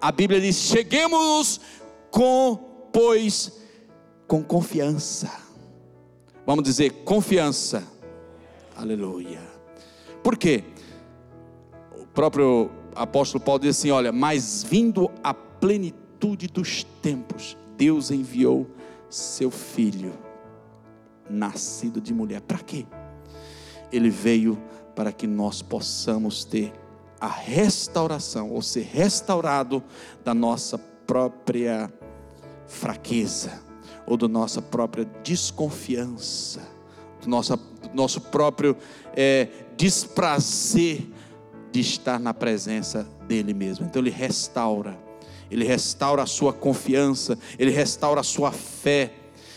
[0.00, 1.60] a Bíblia diz: cheguemos
[2.10, 2.56] com,
[2.92, 3.56] pois,
[4.26, 5.30] com confiança.
[6.44, 7.84] Vamos dizer, confiança.
[8.74, 9.40] Aleluia.
[10.24, 10.64] Por quê?
[11.96, 18.66] O próprio apóstolo Paulo diz assim: olha, mas vindo a plenitude dos tempos, Deus enviou
[19.08, 20.18] seu filho,
[21.30, 22.40] nascido de mulher.
[22.40, 22.84] Para quê?
[23.92, 24.58] Ele veio
[24.94, 26.72] para que nós possamos ter
[27.20, 29.82] a restauração, ou ser restaurado
[30.24, 31.92] da nossa própria
[32.66, 33.60] fraqueza,
[34.06, 36.60] ou da nossa própria desconfiança,
[37.22, 38.76] do nosso, do nosso próprio
[39.16, 41.08] é, desprazer
[41.72, 43.86] de estar na presença dele mesmo.
[43.86, 44.98] Então ele restaura,
[45.50, 49.12] ele restaura a sua confiança, ele restaura a sua fé,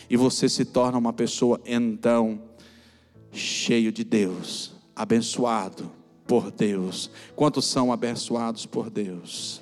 [0.09, 2.41] e você se torna uma pessoa então
[3.31, 5.91] cheio de Deus, abençoado
[6.27, 7.09] por Deus.
[7.35, 9.61] Quantos são abençoados por Deus?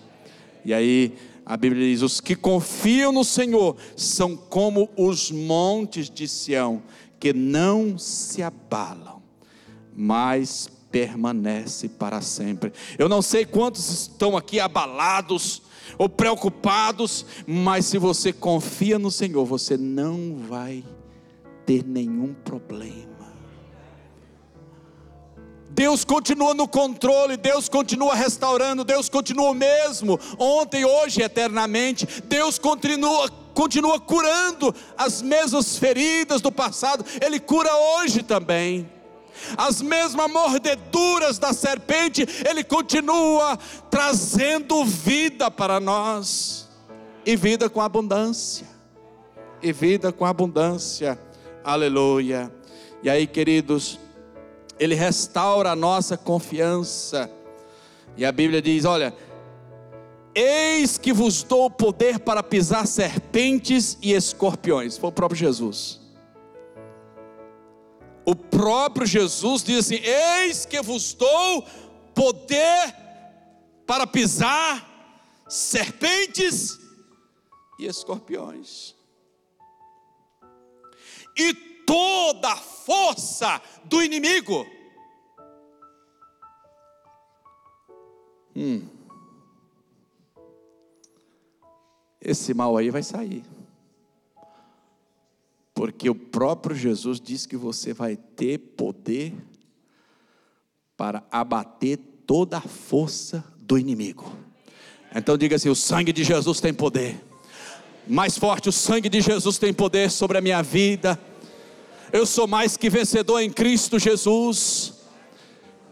[0.64, 1.16] E aí
[1.46, 6.84] a Bíblia diz: os que confiam no Senhor são como os montes de Sião,
[7.20, 9.22] que não se abalam,
[9.96, 12.72] mas permanece para sempre.
[12.98, 15.62] Eu não sei quantos estão aqui abalados
[15.98, 20.84] ou preocupados, mas se você confia no Senhor, você não vai
[21.66, 23.09] ter nenhum problema.
[25.80, 32.06] Deus continua no controle, Deus continua restaurando, Deus continua o mesmo, ontem, hoje, eternamente.
[32.26, 38.92] Deus continua, continua curando as mesmas feridas do passado, Ele cura hoje também
[39.58, 43.58] as mesmas mordeduras da serpente, Ele continua
[43.90, 46.68] trazendo vida para nós,
[47.26, 48.68] e vida com abundância,
[49.64, 51.18] e vida com abundância,
[51.64, 52.54] aleluia.
[53.02, 53.98] E aí, queridos,
[54.80, 57.30] Ele restaura a nossa confiança,
[58.16, 59.14] e a Bíblia diz: olha,
[60.34, 64.98] Eis que vos dou poder para pisar serpentes e escorpiões.
[64.98, 66.00] Foi o próprio Jesus.
[68.26, 71.64] O próprio Jesus diz assim: Eis que vos dou
[72.14, 72.96] poder
[73.88, 74.88] para pisar
[75.48, 76.78] serpentes
[77.80, 78.94] e escorpiões,
[81.36, 81.54] e
[81.90, 84.64] toda a força do inimigo.
[88.56, 88.88] Hum.
[92.22, 93.44] Esse mal aí vai sair.
[95.74, 99.34] Porque o próprio Jesus diz que você vai ter poder
[100.96, 104.32] para abater toda a força do inimigo.
[105.16, 107.20] Então diga assim: o sangue de Jesus tem poder.
[108.08, 111.20] Mais forte, o sangue de Jesus tem poder sobre a minha vida.
[112.12, 114.94] Eu sou mais que vencedor em Cristo Jesus.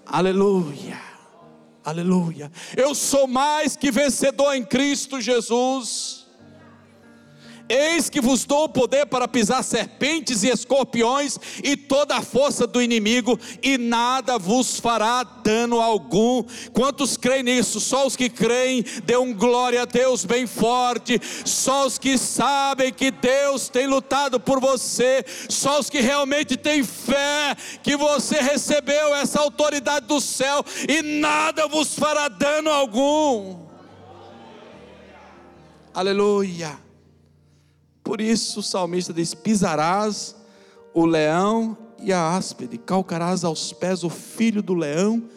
[0.06, 1.00] Aleluia.
[1.84, 2.52] Aleluia.
[2.76, 6.17] Eu sou mais que vencedor em Cristo Jesus.
[7.70, 12.66] Eis que vos dou o poder para pisar serpentes e escorpiões e toda a força
[12.66, 16.44] do inimigo, e nada vos fará dano algum.
[16.74, 17.80] Quantos creem nisso?
[17.80, 21.20] Só os que creem, dê um glória a Deus bem forte.
[21.46, 25.24] Só os que sabem que Deus tem lutado por você.
[25.50, 31.68] Só os que realmente têm fé que você recebeu essa autoridade do céu e nada
[31.68, 33.58] vos fará dano algum.
[35.94, 36.87] Aleluia.
[38.08, 40.34] Por isso o salmista diz: pisarás
[40.94, 45.30] o leão e a áspide, calcarás aos pés o filho do leão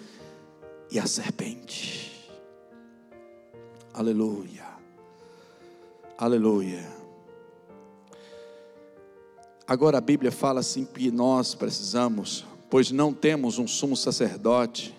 [0.89, 2.31] e a serpente.
[3.93, 4.65] Aleluia.
[6.17, 6.87] Aleluia.
[9.67, 14.97] Agora a Bíblia fala assim que nós precisamos, pois não temos um sumo sacerdote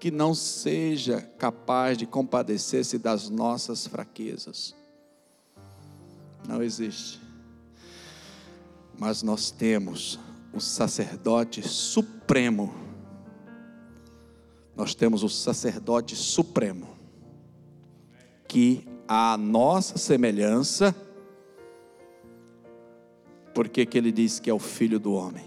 [0.00, 4.81] que não seja capaz de compadecer-se das nossas fraquezas.
[6.46, 7.20] Não existe.
[8.98, 10.18] Mas nós temos
[10.52, 12.74] o sacerdote supremo.
[14.76, 16.88] Nós temos o sacerdote supremo
[18.48, 20.94] que a nossa semelhança,
[23.54, 25.44] porque que ele diz que é o filho do homem?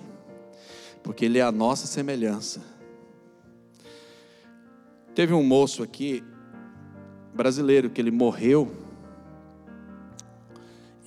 [1.03, 2.61] Porque ele é a nossa semelhança.
[5.13, 6.23] Teve um moço aqui,
[7.33, 8.84] brasileiro, que ele morreu,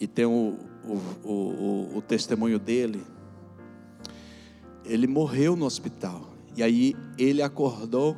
[0.00, 3.02] e tem o, o, o, o testemunho dele.
[4.84, 8.16] Ele morreu no hospital, e aí ele acordou,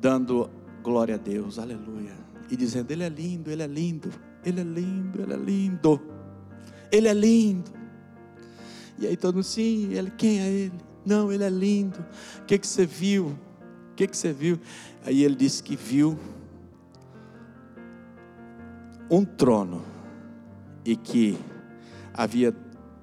[0.00, 0.50] dando
[0.82, 2.20] glória a Deus, aleluia
[2.50, 4.10] e dizendo: Ele é lindo, Ele é lindo,
[4.44, 6.00] Ele é lindo, Ele é lindo,
[6.90, 7.70] Ele é lindo.
[8.98, 10.72] E aí todo mundo, sim, ele, quem é Ele?
[11.06, 12.04] Não, Ele é lindo.
[12.40, 13.28] O que, que você viu?
[13.92, 14.58] O que, que você viu?
[15.04, 16.18] Aí ele disse que viu
[19.10, 19.82] um trono
[20.84, 21.38] e que
[22.14, 22.54] havia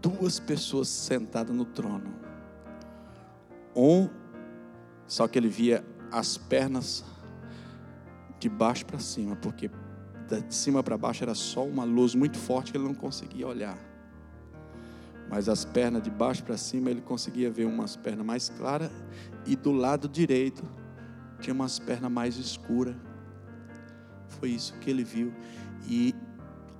[0.02, 2.14] duas pessoas sentadas no trono.
[3.76, 4.10] Um,
[5.06, 7.04] só que ele via as pernas
[8.40, 9.70] de baixo para cima, porque
[10.28, 13.78] de cima para baixo era só uma luz muito forte que ele não conseguia olhar.
[15.30, 18.92] Mas as pernas de baixo para cima ele conseguia ver umas pernas mais claras
[19.46, 20.64] e do lado direito
[21.40, 22.96] tinha umas pernas mais escuras.
[24.28, 25.34] Foi isso que ele viu
[25.88, 26.14] e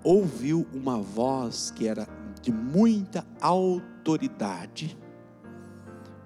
[0.04, 2.08] ouviu uma voz que era
[2.42, 4.98] de muita autoridade,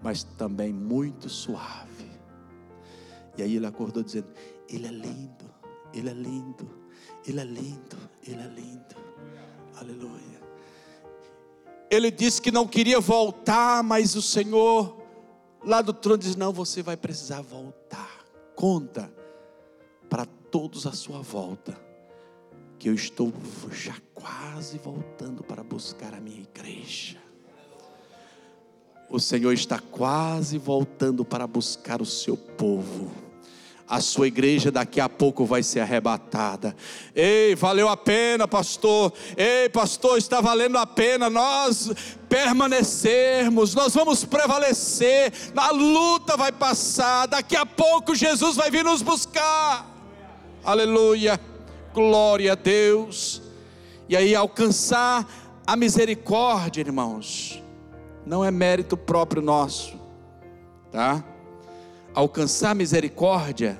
[0.02, 2.12] mas também muito suave.
[3.38, 4.28] E aí ele acordou dizendo:
[4.72, 5.46] ele é lindo,
[5.94, 6.70] Ele é lindo,
[7.28, 8.96] Ele é lindo, Ele é lindo.
[9.76, 10.42] Aleluia.
[11.90, 14.98] Ele disse que não queria voltar, mas o Senhor,
[15.66, 18.26] lá do trono, diz: Não, você vai precisar voltar.
[18.56, 19.14] Conta
[20.10, 21.78] para todos a sua volta,
[22.82, 23.32] que eu estou
[23.72, 27.16] já quase voltando para buscar a minha igreja.
[29.08, 33.12] O Senhor está quase voltando para buscar o seu povo
[33.88, 36.74] a sua igreja daqui a pouco vai ser arrebatada.
[37.14, 39.12] Ei, valeu a pena, pastor.
[39.36, 41.92] Ei, pastor, está valendo a pena nós
[42.30, 45.34] permanecermos, nós vamos prevalecer.
[45.58, 49.86] A luta vai passar, daqui a pouco Jesus vai vir nos buscar.
[50.64, 51.51] Aleluia.
[51.94, 53.42] Glória a Deus.
[54.08, 55.28] E aí alcançar
[55.66, 57.62] a misericórdia, irmãos,
[58.26, 59.96] não é mérito próprio nosso,
[60.92, 61.24] tá?
[62.14, 63.80] alcançar misericórdia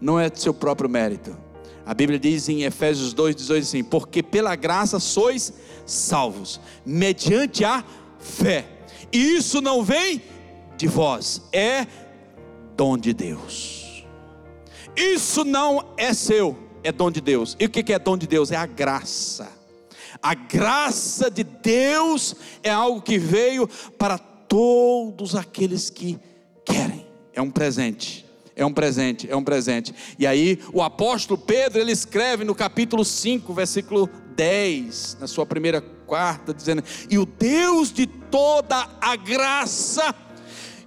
[0.00, 1.36] não é do seu próprio mérito.
[1.84, 5.52] A Bíblia diz em Efésios 2, 18 assim: Porque pela graça sois
[5.84, 7.84] salvos, mediante a
[8.18, 8.66] fé.
[9.12, 10.22] E isso não vem
[10.76, 11.86] de vós, é
[12.76, 14.04] dom de Deus.
[14.96, 17.56] Isso não é seu, é dom de Deus.
[17.58, 18.50] E o que é dom de Deus?
[18.50, 19.48] É a graça.
[20.22, 23.68] A graça de Deus é algo que veio
[23.98, 26.18] para todos aqueles que
[26.64, 27.06] querem.
[27.32, 28.26] É um presente.
[28.54, 29.94] É um presente, é um presente.
[30.18, 35.80] E aí, o apóstolo Pedro, ele escreve no capítulo 5, versículo 10, na sua primeira
[35.80, 40.14] quarta, dizendo: E o Deus de toda a graça,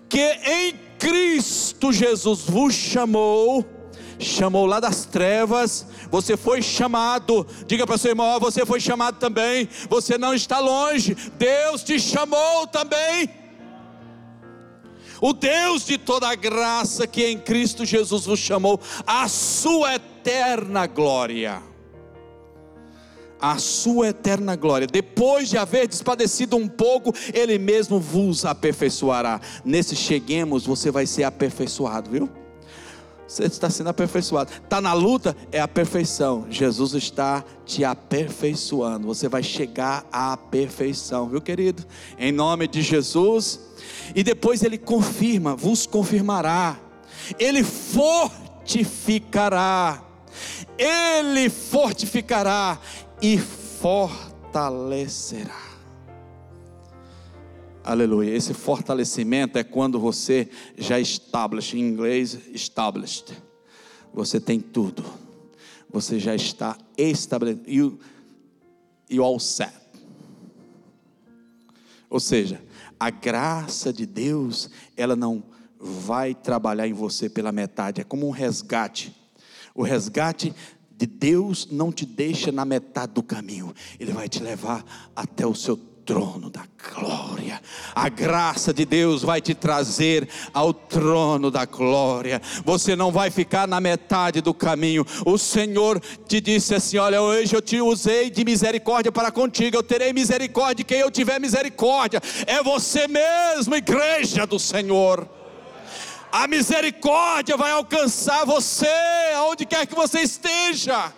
[0.07, 3.65] que em Cristo Jesus vos chamou,
[4.20, 9.68] chamou lá das trevas, você foi chamado, diga para seu irmão: você foi chamado também,
[9.89, 13.45] você não está longe, Deus te chamou também
[15.22, 20.88] o Deus de toda a graça que em Cristo Jesus vos chamou à sua eterna
[20.88, 21.61] glória.
[23.39, 29.41] A sua eterna glória, depois de haver despadecido um pouco, Ele mesmo vos aperfeiçoará.
[29.63, 32.30] Nesse cheguemos, você vai ser aperfeiçoado, viu?
[33.28, 34.51] Você está sendo aperfeiçoado.
[34.63, 36.45] Está na luta, é a perfeição.
[36.49, 39.07] Jesus está te aperfeiçoando.
[39.07, 41.84] Você vai chegar à perfeição, viu, querido?
[42.17, 43.59] Em nome de Jesus.
[44.13, 46.78] E depois ele confirma, vos confirmará.
[47.39, 50.03] Ele fortificará.
[50.78, 52.78] Ele fortificará
[53.21, 55.74] e fortalecerá.
[57.88, 58.36] Aleluia.
[58.36, 63.31] Esse fortalecimento é quando você já establish, em inglês, established.
[64.11, 65.05] Você tem tudo.
[65.91, 67.69] Você já está estabelecido.
[67.69, 67.99] You,
[69.07, 69.71] you all set.
[72.09, 72.59] Ou seja,
[72.99, 74.67] a graça de Deus,
[74.97, 75.43] ela não
[75.79, 79.15] vai trabalhar em você pela metade, é como um resgate.
[79.75, 80.55] O resgate
[80.89, 84.83] de Deus não te deixa na metade do caminho, Ele vai te levar
[85.15, 86.62] até o seu trono da
[86.93, 87.60] glória.
[87.95, 92.41] A graça de Deus vai te trazer ao trono da glória.
[92.64, 95.06] Você não vai ficar na metade do caminho.
[95.26, 99.76] O Senhor te disse assim: Olha, hoje eu te usei de misericórdia para contigo.
[99.76, 102.22] Eu terei misericórdia de quem eu tiver misericórdia.
[102.45, 105.28] É você mesmo, igreja do Senhor.
[106.32, 108.88] A misericórdia vai alcançar você,
[109.38, 111.14] aonde quer que você esteja.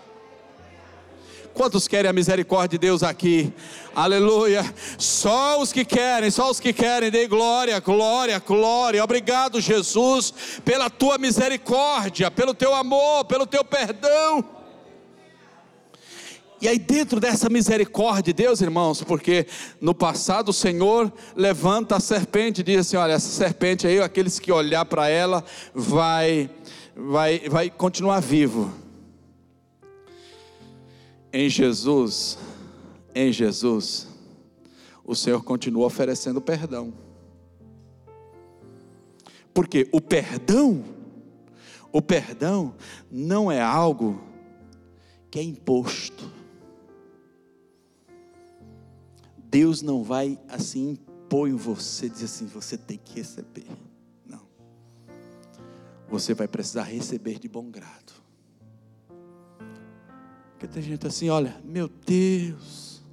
[1.57, 3.51] Quantos querem a misericórdia de Deus aqui?
[3.95, 4.63] Aleluia.
[4.95, 9.03] Só os que querem, só os que querem, dê glória, glória, glória.
[9.03, 10.31] Obrigado, Jesus,
[10.63, 14.45] pela tua misericórdia, pelo teu amor, pelo teu perdão.
[16.61, 19.47] E aí, dentro dessa misericórdia de Deus, irmãos, porque
[19.81, 24.37] no passado o Senhor levanta a serpente e diz assim: olha, essa serpente aí, aqueles
[24.37, 25.43] que olhar para ela,
[25.73, 26.51] vai,
[26.95, 28.86] vai, vai continuar vivo
[31.37, 32.35] em Jesus,
[33.13, 34.07] em Jesus,
[35.05, 36.91] o Senhor continua oferecendo perdão.
[39.53, 40.83] Porque o perdão,
[41.91, 42.73] o perdão
[43.11, 44.19] não é algo
[45.29, 46.27] que é imposto.
[49.37, 53.67] Deus não vai assim impor em você, dizer assim, você tem que receber.
[54.25, 54.41] Não.
[56.09, 58.06] Você vai precisar receber de bom grado.
[60.57, 63.05] Porque tem gente assim, olha, meu Deus,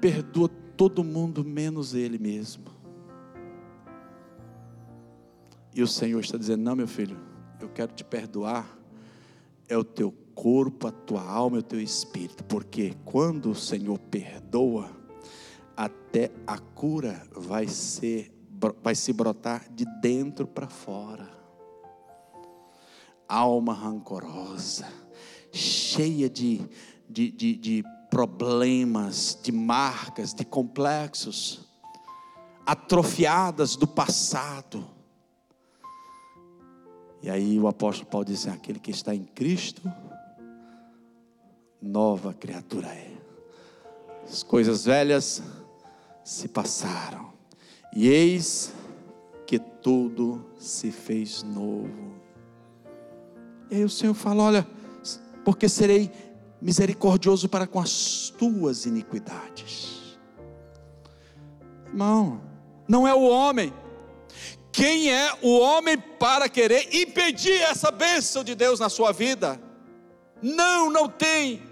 [0.00, 2.64] perdoa todo mundo menos ele mesmo.
[5.72, 7.16] E o Senhor está dizendo: Não, meu filho,
[7.60, 8.66] eu quero te perdoar.
[9.68, 12.42] É o teu corpo, a tua alma, é o teu espírito.
[12.42, 14.90] Porque quando o Senhor perdoa,
[15.76, 18.32] até a cura vai ser
[18.82, 21.30] vai se brotar de dentro para fora.
[23.28, 25.03] Alma rancorosa
[25.54, 26.60] cheia de,
[27.08, 31.60] de, de, de problemas, de marcas, de complexos,
[32.66, 34.84] atrofiadas do passado.
[37.22, 39.82] E aí o apóstolo Paulo diz: assim, aquele que está em Cristo,
[41.80, 43.12] nova criatura é.
[44.24, 45.42] As coisas velhas
[46.24, 47.32] se passaram,
[47.94, 48.72] e eis
[49.46, 52.14] que tudo se fez novo.
[53.70, 54.83] E aí o Senhor fala: olha
[55.44, 56.10] porque serei
[56.60, 60.18] misericordioso para com as tuas iniquidades.
[61.86, 62.40] Irmão,
[62.88, 63.72] não é o homem.
[64.72, 69.60] Quem é o homem para querer impedir essa bênção de Deus na sua vida?
[70.42, 71.62] Não, não tem.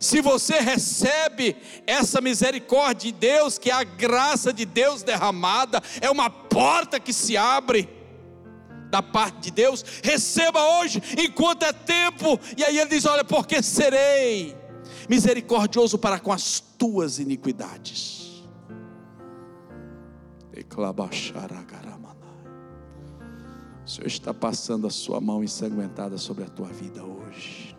[0.00, 1.54] Se você recebe
[1.86, 7.12] essa misericórdia de Deus, que é a graça de Deus derramada, é uma porta que
[7.12, 7.99] se abre
[8.90, 12.38] da parte de Deus, receba hoje, enquanto é tempo.
[12.56, 14.56] E aí ele diz: Olha, porque serei
[15.08, 18.44] misericordioso para com as tuas iniquidades.
[23.84, 27.76] O Senhor está passando a sua mão ensanguentada sobre a tua vida hoje.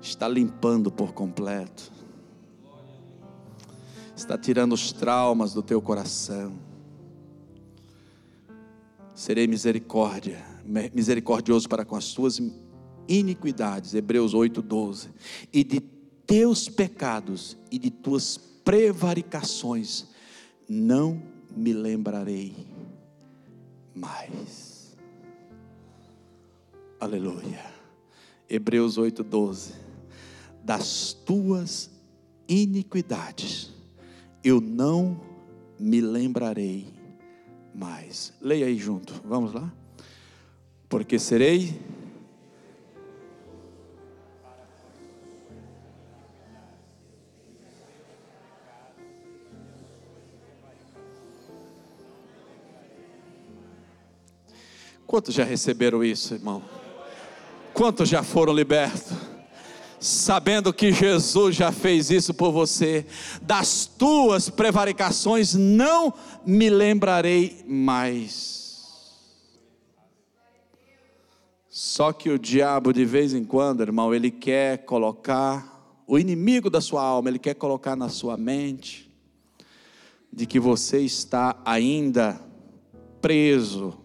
[0.00, 1.90] Está limpando por completo.
[4.14, 6.65] Está tirando os traumas do teu coração
[9.16, 10.44] serei misericórdia,
[10.92, 12.38] misericordioso para com as tuas
[13.08, 15.08] iniquidades, Hebreus 8:12,
[15.50, 15.80] e de
[16.26, 20.06] teus pecados e de tuas prevaricações
[20.68, 21.22] não
[21.56, 22.54] me lembrarei
[23.94, 24.94] mais.
[27.00, 27.64] Aleluia.
[28.50, 29.72] Hebreus 8:12.
[30.62, 31.90] Das tuas
[32.46, 33.72] iniquidades
[34.44, 35.20] eu não
[35.78, 36.95] me lembrarei
[37.76, 38.32] mais.
[38.40, 39.70] Leia aí junto, vamos lá?
[40.88, 41.78] Porque serei.
[55.06, 56.62] Quantos já receberam isso, irmão?
[57.72, 59.35] Quantos já foram libertos?
[60.00, 63.06] Sabendo que Jesus já fez isso por você,
[63.42, 66.12] das tuas prevaricações não
[66.44, 68.56] me lembrarei mais.
[71.68, 76.80] Só que o diabo, de vez em quando, irmão, ele quer colocar, o inimigo da
[76.80, 79.12] sua alma, ele quer colocar na sua mente,
[80.32, 82.40] de que você está ainda
[83.20, 83.98] preso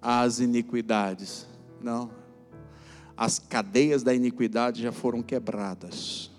[0.00, 1.46] às iniquidades.
[1.82, 2.10] Não,
[3.16, 6.30] as cadeias da iniquidade já foram quebradas.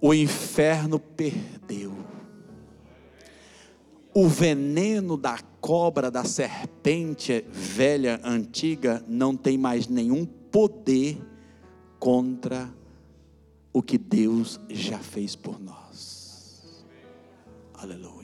[0.00, 1.92] O inferno perdeu.
[4.12, 11.16] o veneno da cobra, da serpente velha, antiga, não tem mais nenhum poder
[11.98, 12.68] contra
[13.72, 16.84] o que Deus já fez por nós.
[17.74, 18.19] Aleluia.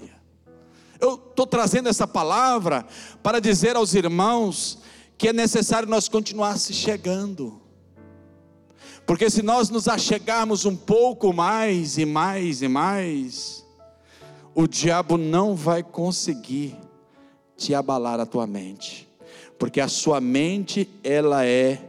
[1.07, 2.85] Eu estou trazendo essa palavra
[3.23, 4.79] para dizer aos irmãos
[5.17, 7.61] que é necessário nós continuar se chegando.
[9.07, 13.65] Porque se nós nos achegarmos um pouco mais e mais e mais,
[14.53, 16.77] o diabo não vai conseguir
[17.57, 19.09] te abalar a tua mente.
[19.61, 21.89] Porque a sua mente, ela é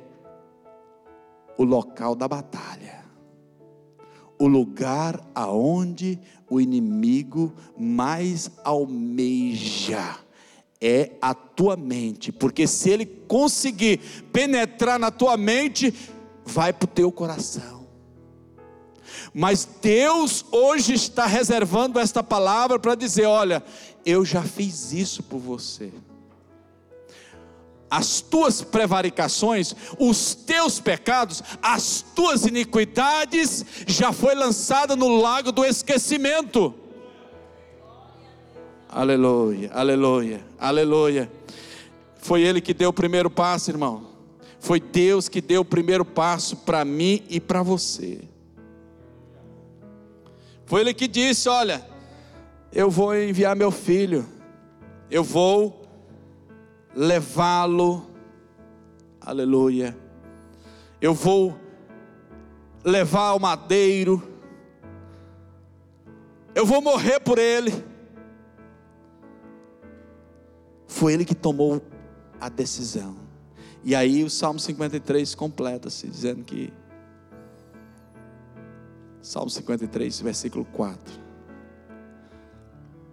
[1.58, 2.97] o local da batalha.
[4.40, 6.20] O lugar aonde
[6.50, 10.18] o inimigo mais almeja
[10.80, 14.00] é a tua mente, porque se ele conseguir
[14.32, 15.94] penetrar na tua mente,
[16.46, 17.88] vai para o teu coração.
[19.34, 23.64] Mas Deus hoje está reservando esta palavra para dizer: olha,
[24.06, 25.92] eu já fiz isso por você.
[27.90, 35.64] As tuas prevaricações, os teus pecados, as tuas iniquidades já foi lançada no lago do
[35.64, 36.74] esquecimento.
[38.90, 41.32] Aleluia, aleluia, aleluia.
[42.18, 44.08] Foi Ele que deu o primeiro passo, irmão.
[44.60, 48.20] Foi Deus que deu o primeiro passo para mim e para você.
[50.66, 51.86] Foi Ele que disse: Olha,
[52.74, 54.28] eu vou enviar meu filho,
[55.10, 55.87] eu vou
[56.98, 58.10] levá-lo,
[59.22, 59.96] aleluia.
[61.00, 61.56] Eu vou
[62.84, 64.28] levar ao madeiro,
[66.56, 67.72] eu vou morrer por ele.
[70.88, 71.80] Foi ele que tomou
[72.42, 73.16] a decisão.
[73.84, 76.74] E aí o Salmo 53 completa-se, dizendo que.
[79.22, 81.22] Salmo 53, versículo 4.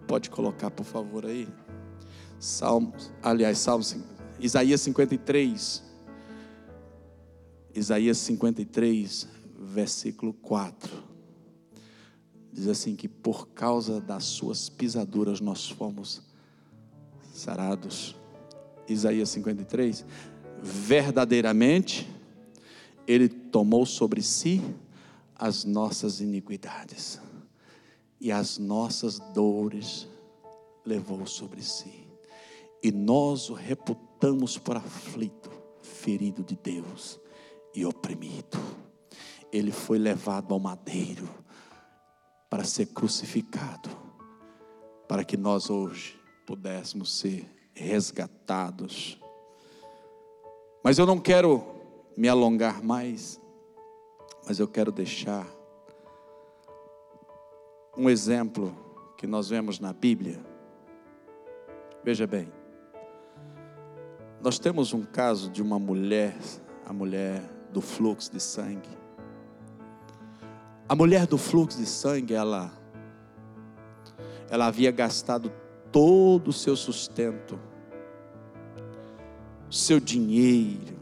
[0.07, 1.47] Pode colocar, por favor, aí.
[2.45, 2.93] Salmo,
[3.23, 3.83] aliás, Salmo,
[4.39, 5.83] Isaías 53.
[7.75, 9.29] Isaías 53,
[9.59, 10.93] versículo 4.
[12.53, 16.21] Diz assim: que por causa das suas pisaduras nós fomos
[17.33, 18.15] sarados.
[18.87, 20.05] Isaías 53.
[20.63, 22.07] Verdadeiramente,
[23.07, 24.63] Ele tomou sobre si
[25.35, 27.19] as nossas iniquidades
[28.21, 30.07] e as nossas dores
[30.85, 32.04] levou sobre si.
[32.85, 37.19] E nós o reputamos por aflito, ferido de Deus
[37.75, 38.59] e oprimido.
[39.51, 41.27] Ele foi levado ao madeiro
[42.51, 43.89] para ser crucificado,
[45.09, 49.19] para que nós hoje pudéssemos ser resgatados.
[50.85, 51.65] Mas eu não quero
[52.15, 53.41] me alongar mais,
[54.47, 55.47] mas eu quero deixar
[57.97, 58.77] um exemplo
[59.17, 60.39] que nós vemos na Bíblia.
[62.05, 62.53] Veja bem,
[64.45, 66.37] nós temos um caso de uma mulher,
[66.85, 67.43] a mulher
[67.73, 68.91] do fluxo de sangue.
[70.87, 72.71] A mulher do fluxo de sangue, ela,
[74.51, 75.51] ela havia gastado
[75.91, 77.59] todo o seu sustento,
[79.71, 80.95] seu dinheiro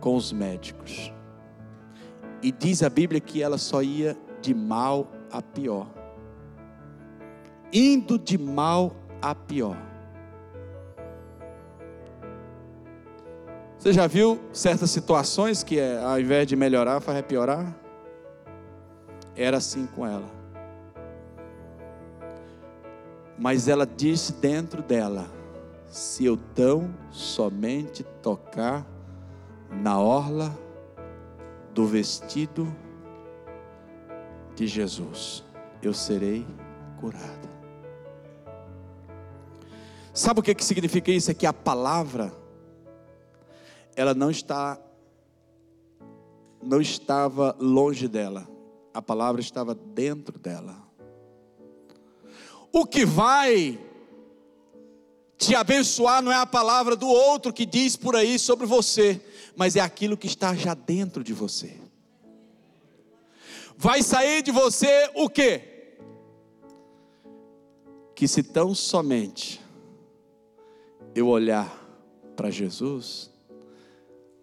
[0.00, 1.12] com os médicos.
[2.42, 5.86] E diz a Bíblia que ela só ia de mal a pior.
[7.72, 9.91] Indo de mal a pior.
[13.82, 17.76] Você já viu certas situações que ao invés de melhorar, faz piorar?
[19.34, 20.42] Era assim com ela
[23.42, 25.28] mas ela disse dentro dela:
[25.88, 28.86] se eu tão somente tocar
[29.68, 30.56] na orla
[31.74, 32.72] do vestido
[34.54, 35.42] de Jesus,
[35.82, 36.46] eu serei
[37.00, 37.50] curada.
[40.14, 41.30] Sabe o que, que significa isso?
[41.30, 42.32] É que a palavra,
[43.94, 44.80] ela não está,
[46.62, 48.48] não estava longe dela,
[48.92, 50.76] a palavra estava dentro dela.
[52.72, 53.78] O que vai
[55.36, 59.20] te abençoar não é a palavra do outro que diz por aí sobre você,
[59.56, 61.76] mas é aquilo que está já dentro de você.
[63.76, 65.96] Vai sair de você o quê?
[68.14, 69.60] Que se tão somente
[71.12, 71.68] eu olhar
[72.36, 73.31] para Jesus,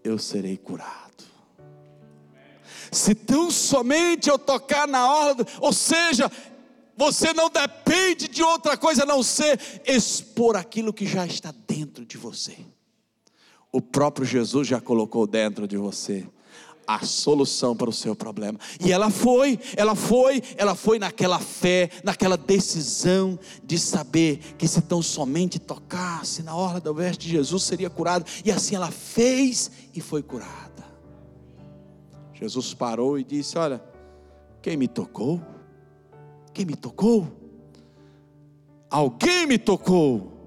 [0.04, 1.24] eu serei curado.
[2.92, 6.32] Se tão somente eu tocar na ordem, ou seja,
[6.98, 12.06] você não depende de outra coisa a não ser expor aquilo que já está dentro
[12.06, 12.58] de você.
[13.72, 16.28] O próprio Jesus já colocou dentro de você
[16.90, 18.60] a solução para o seu problema.
[18.84, 24.82] E ela foi, ela foi, ela foi naquela fé, naquela decisão de saber que se
[24.82, 28.26] tão somente tocasse na orla da veste de Jesus seria curada.
[28.44, 30.84] E assim ela fez e foi curada.
[32.34, 33.84] Jesus parou e disse: Olha,
[34.60, 35.40] quem me tocou?
[36.52, 37.28] Quem me tocou?
[38.90, 40.39] Alguém me tocou.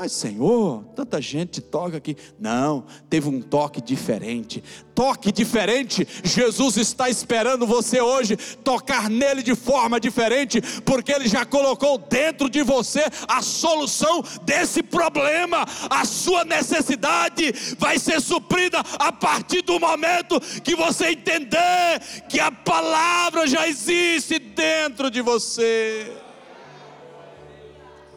[0.00, 2.16] Mas, Senhor, tanta gente toca aqui.
[2.38, 4.64] Não, teve um toque diferente.
[4.94, 6.08] Toque diferente.
[6.24, 8.34] Jesus está esperando você hoje
[8.64, 14.82] tocar nele de forma diferente, porque ele já colocou dentro de você a solução desse
[14.82, 15.66] problema.
[15.90, 22.50] A sua necessidade vai ser suprida a partir do momento que você entender que a
[22.50, 26.10] palavra já existe dentro de você.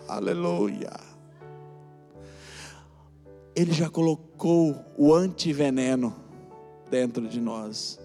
[0.07, 1.12] Aleluia.
[3.56, 6.16] Ele já colocou o antiveneno
[6.89, 7.99] dentro de nós.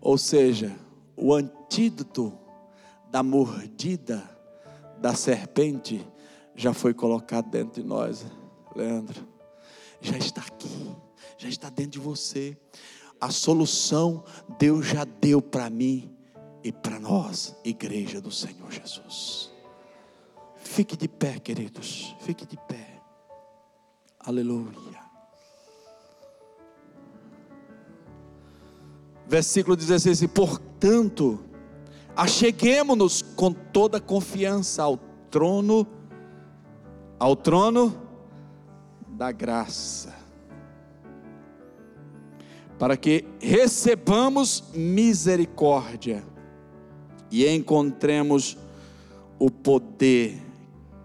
[0.00, 0.74] Ou seja,
[1.16, 2.32] o antídoto
[3.10, 4.22] da mordida
[5.00, 6.06] da serpente
[6.54, 8.24] já foi colocado dentro de nós,
[8.74, 9.26] Leandro.
[10.00, 10.94] Já está aqui,
[11.38, 12.56] já está dentro de você.
[13.20, 14.24] A solução
[14.58, 16.14] Deus já deu para mim
[16.62, 19.52] e para nós, igreja do Senhor Jesus.
[20.56, 22.93] Fique de pé, queridos, fique de pé.
[24.26, 25.04] Aleluia.
[29.26, 31.40] Versículo 16: Portanto,
[32.16, 34.96] acheguemos-nos com toda confiança ao
[35.30, 35.86] trono,
[37.18, 37.94] ao trono
[39.08, 40.14] da graça,
[42.78, 46.24] para que recebamos misericórdia
[47.30, 48.56] e encontremos
[49.38, 50.40] o poder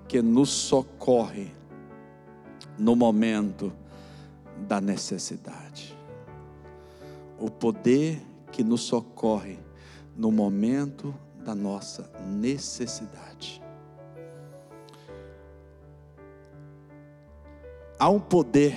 [0.07, 1.58] que nos socorre
[2.79, 3.71] no momento
[4.67, 5.95] da necessidade.
[7.37, 8.21] O poder
[8.51, 9.59] que nos socorre
[10.15, 11.13] no momento
[11.43, 13.61] da nossa necessidade.
[17.97, 18.73] Há um poder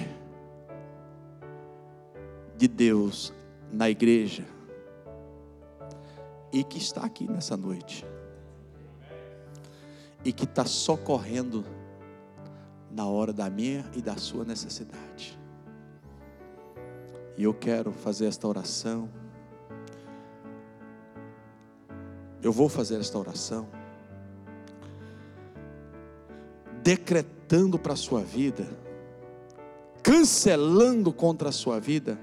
[2.57, 3.33] de Deus
[3.73, 4.45] na igreja
[6.53, 8.05] e que está aqui nessa noite
[10.25, 11.65] e que está socorrendo
[12.93, 15.38] na hora da minha e da sua necessidade.
[17.36, 19.09] E eu quero fazer esta oração.
[22.43, 23.66] Eu vou fazer esta oração.
[26.82, 28.68] Decretando para a sua vida,
[30.03, 32.18] cancelando contra a sua vida,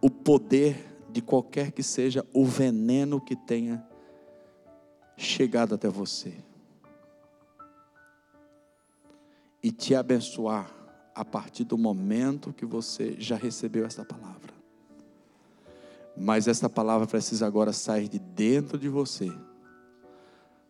[0.00, 3.84] o poder de qualquer que seja o veneno que tenha
[5.16, 6.47] chegado até você
[9.62, 10.70] e te abençoar
[11.14, 14.52] a partir do momento que você já recebeu essa palavra.
[16.16, 19.32] Mas essa palavra precisa agora sair de dentro de você,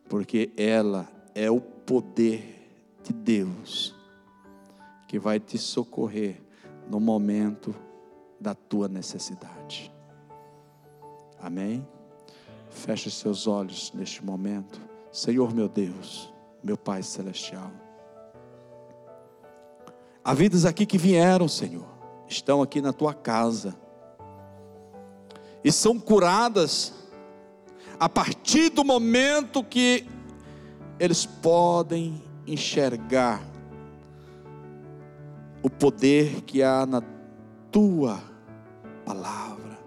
[0.08, 2.68] porque ela é o poder
[3.02, 3.94] de Deus
[5.06, 6.40] que vai te socorrer
[6.88, 7.74] no momento
[8.40, 9.92] da tua necessidade.
[11.40, 11.86] Amém?
[12.70, 14.80] Feche seus olhos neste momento.
[15.10, 16.32] Senhor meu Deus,
[16.62, 17.70] meu Pai celestial.
[20.28, 21.88] Há vidas aqui que vieram, Senhor,
[22.28, 23.74] estão aqui na tua casa
[25.64, 26.92] e são curadas
[27.98, 30.06] a partir do momento que
[31.00, 33.42] eles podem enxergar
[35.62, 37.02] o poder que há na
[37.72, 38.22] tua
[39.06, 39.78] palavra,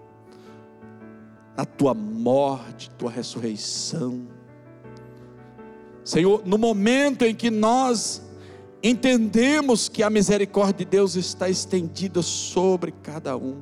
[1.56, 4.26] na tua morte, tua ressurreição.
[6.02, 8.31] Senhor, no momento em que nós
[8.82, 13.60] entendemos que a misericórdia de Deus está estendida sobre cada um.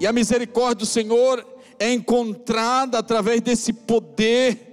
[0.00, 1.46] E a misericórdia do Senhor
[1.78, 4.68] é encontrada através desse poder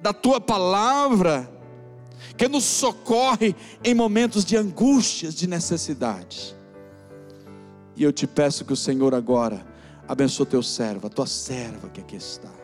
[0.00, 1.50] da tua palavra,
[2.36, 6.54] que nos socorre em momentos de angústias, de necessidades.
[7.96, 9.64] E eu te peço que o Senhor agora
[10.06, 12.63] abençoe teu servo, a tua serva que aqui está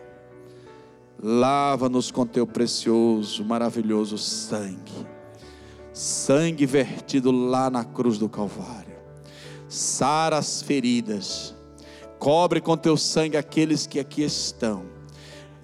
[1.23, 5.07] Lava-nos com teu precioso, maravilhoso sangue.
[5.93, 8.97] Sangue vertido lá na cruz do Calvário.
[9.68, 11.55] Sara as feridas.
[12.18, 14.85] Cobre com teu sangue aqueles que aqui estão.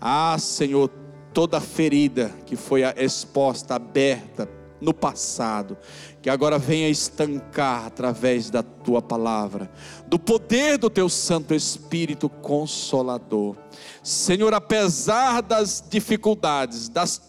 [0.01, 0.91] Ah, Senhor,
[1.33, 4.47] toda ferida que foi exposta, aberta
[4.81, 5.77] no passado,
[6.23, 9.71] que agora venha estancar através da tua palavra,
[10.07, 13.57] do poder do teu Santo Espírito Consolador.
[14.03, 17.21] Senhor, apesar das dificuldades, das,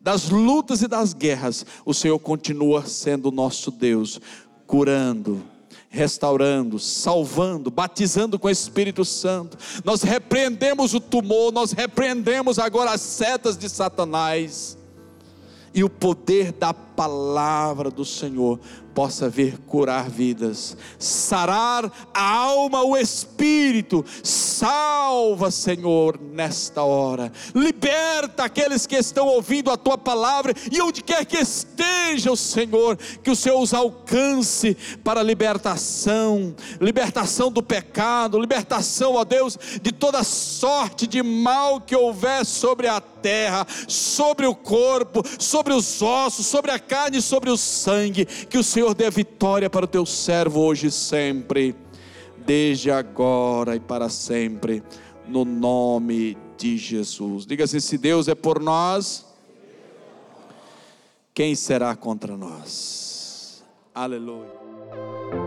[0.00, 4.20] das lutas e das guerras, o Senhor continua sendo nosso Deus,
[4.66, 5.42] curando,
[5.88, 9.56] restaurando, salvando, batizando com o Espírito Santo.
[9.84, 14.76] Nós repreendemos o tumor, nós repreendemos agora as setas de Satanás.
[15.74, 18.60] E o poder da palavra do Senhor
[18.94, 24.04] possa vir curar vidas, sarar a alma, o espírito.
[24.22, 27.32] Salva, Senhor, nesta hora.
[27.54, 33.30] Liberta aqueles que estão ouvindo a tua palavra e onde quer que estejam, Senhor, que
[33.30, 41.06] o Senhor os alcance para libertação, libertação do pecado, libertação, ó Deus, de toda sorte
[41.06, 46.78] de mal que houver sobre a terra, sobre o corpo, sobre os ossos, sobre a
[46.78, 50.90] carne, sobre o sangue, que o Senhor dê vitória para o teu servo hoje e
[50.90, 51.74] sempre,
[52.36, 54.82] desde agora e para sempre,
[55.26, 57.46] no nome de Jesus.
[57.46, 59.24] Diga assim: se Deus é por nós,
[61.32, 63.64] quem será contra nós?
[63.94, 65.43] Aleluia.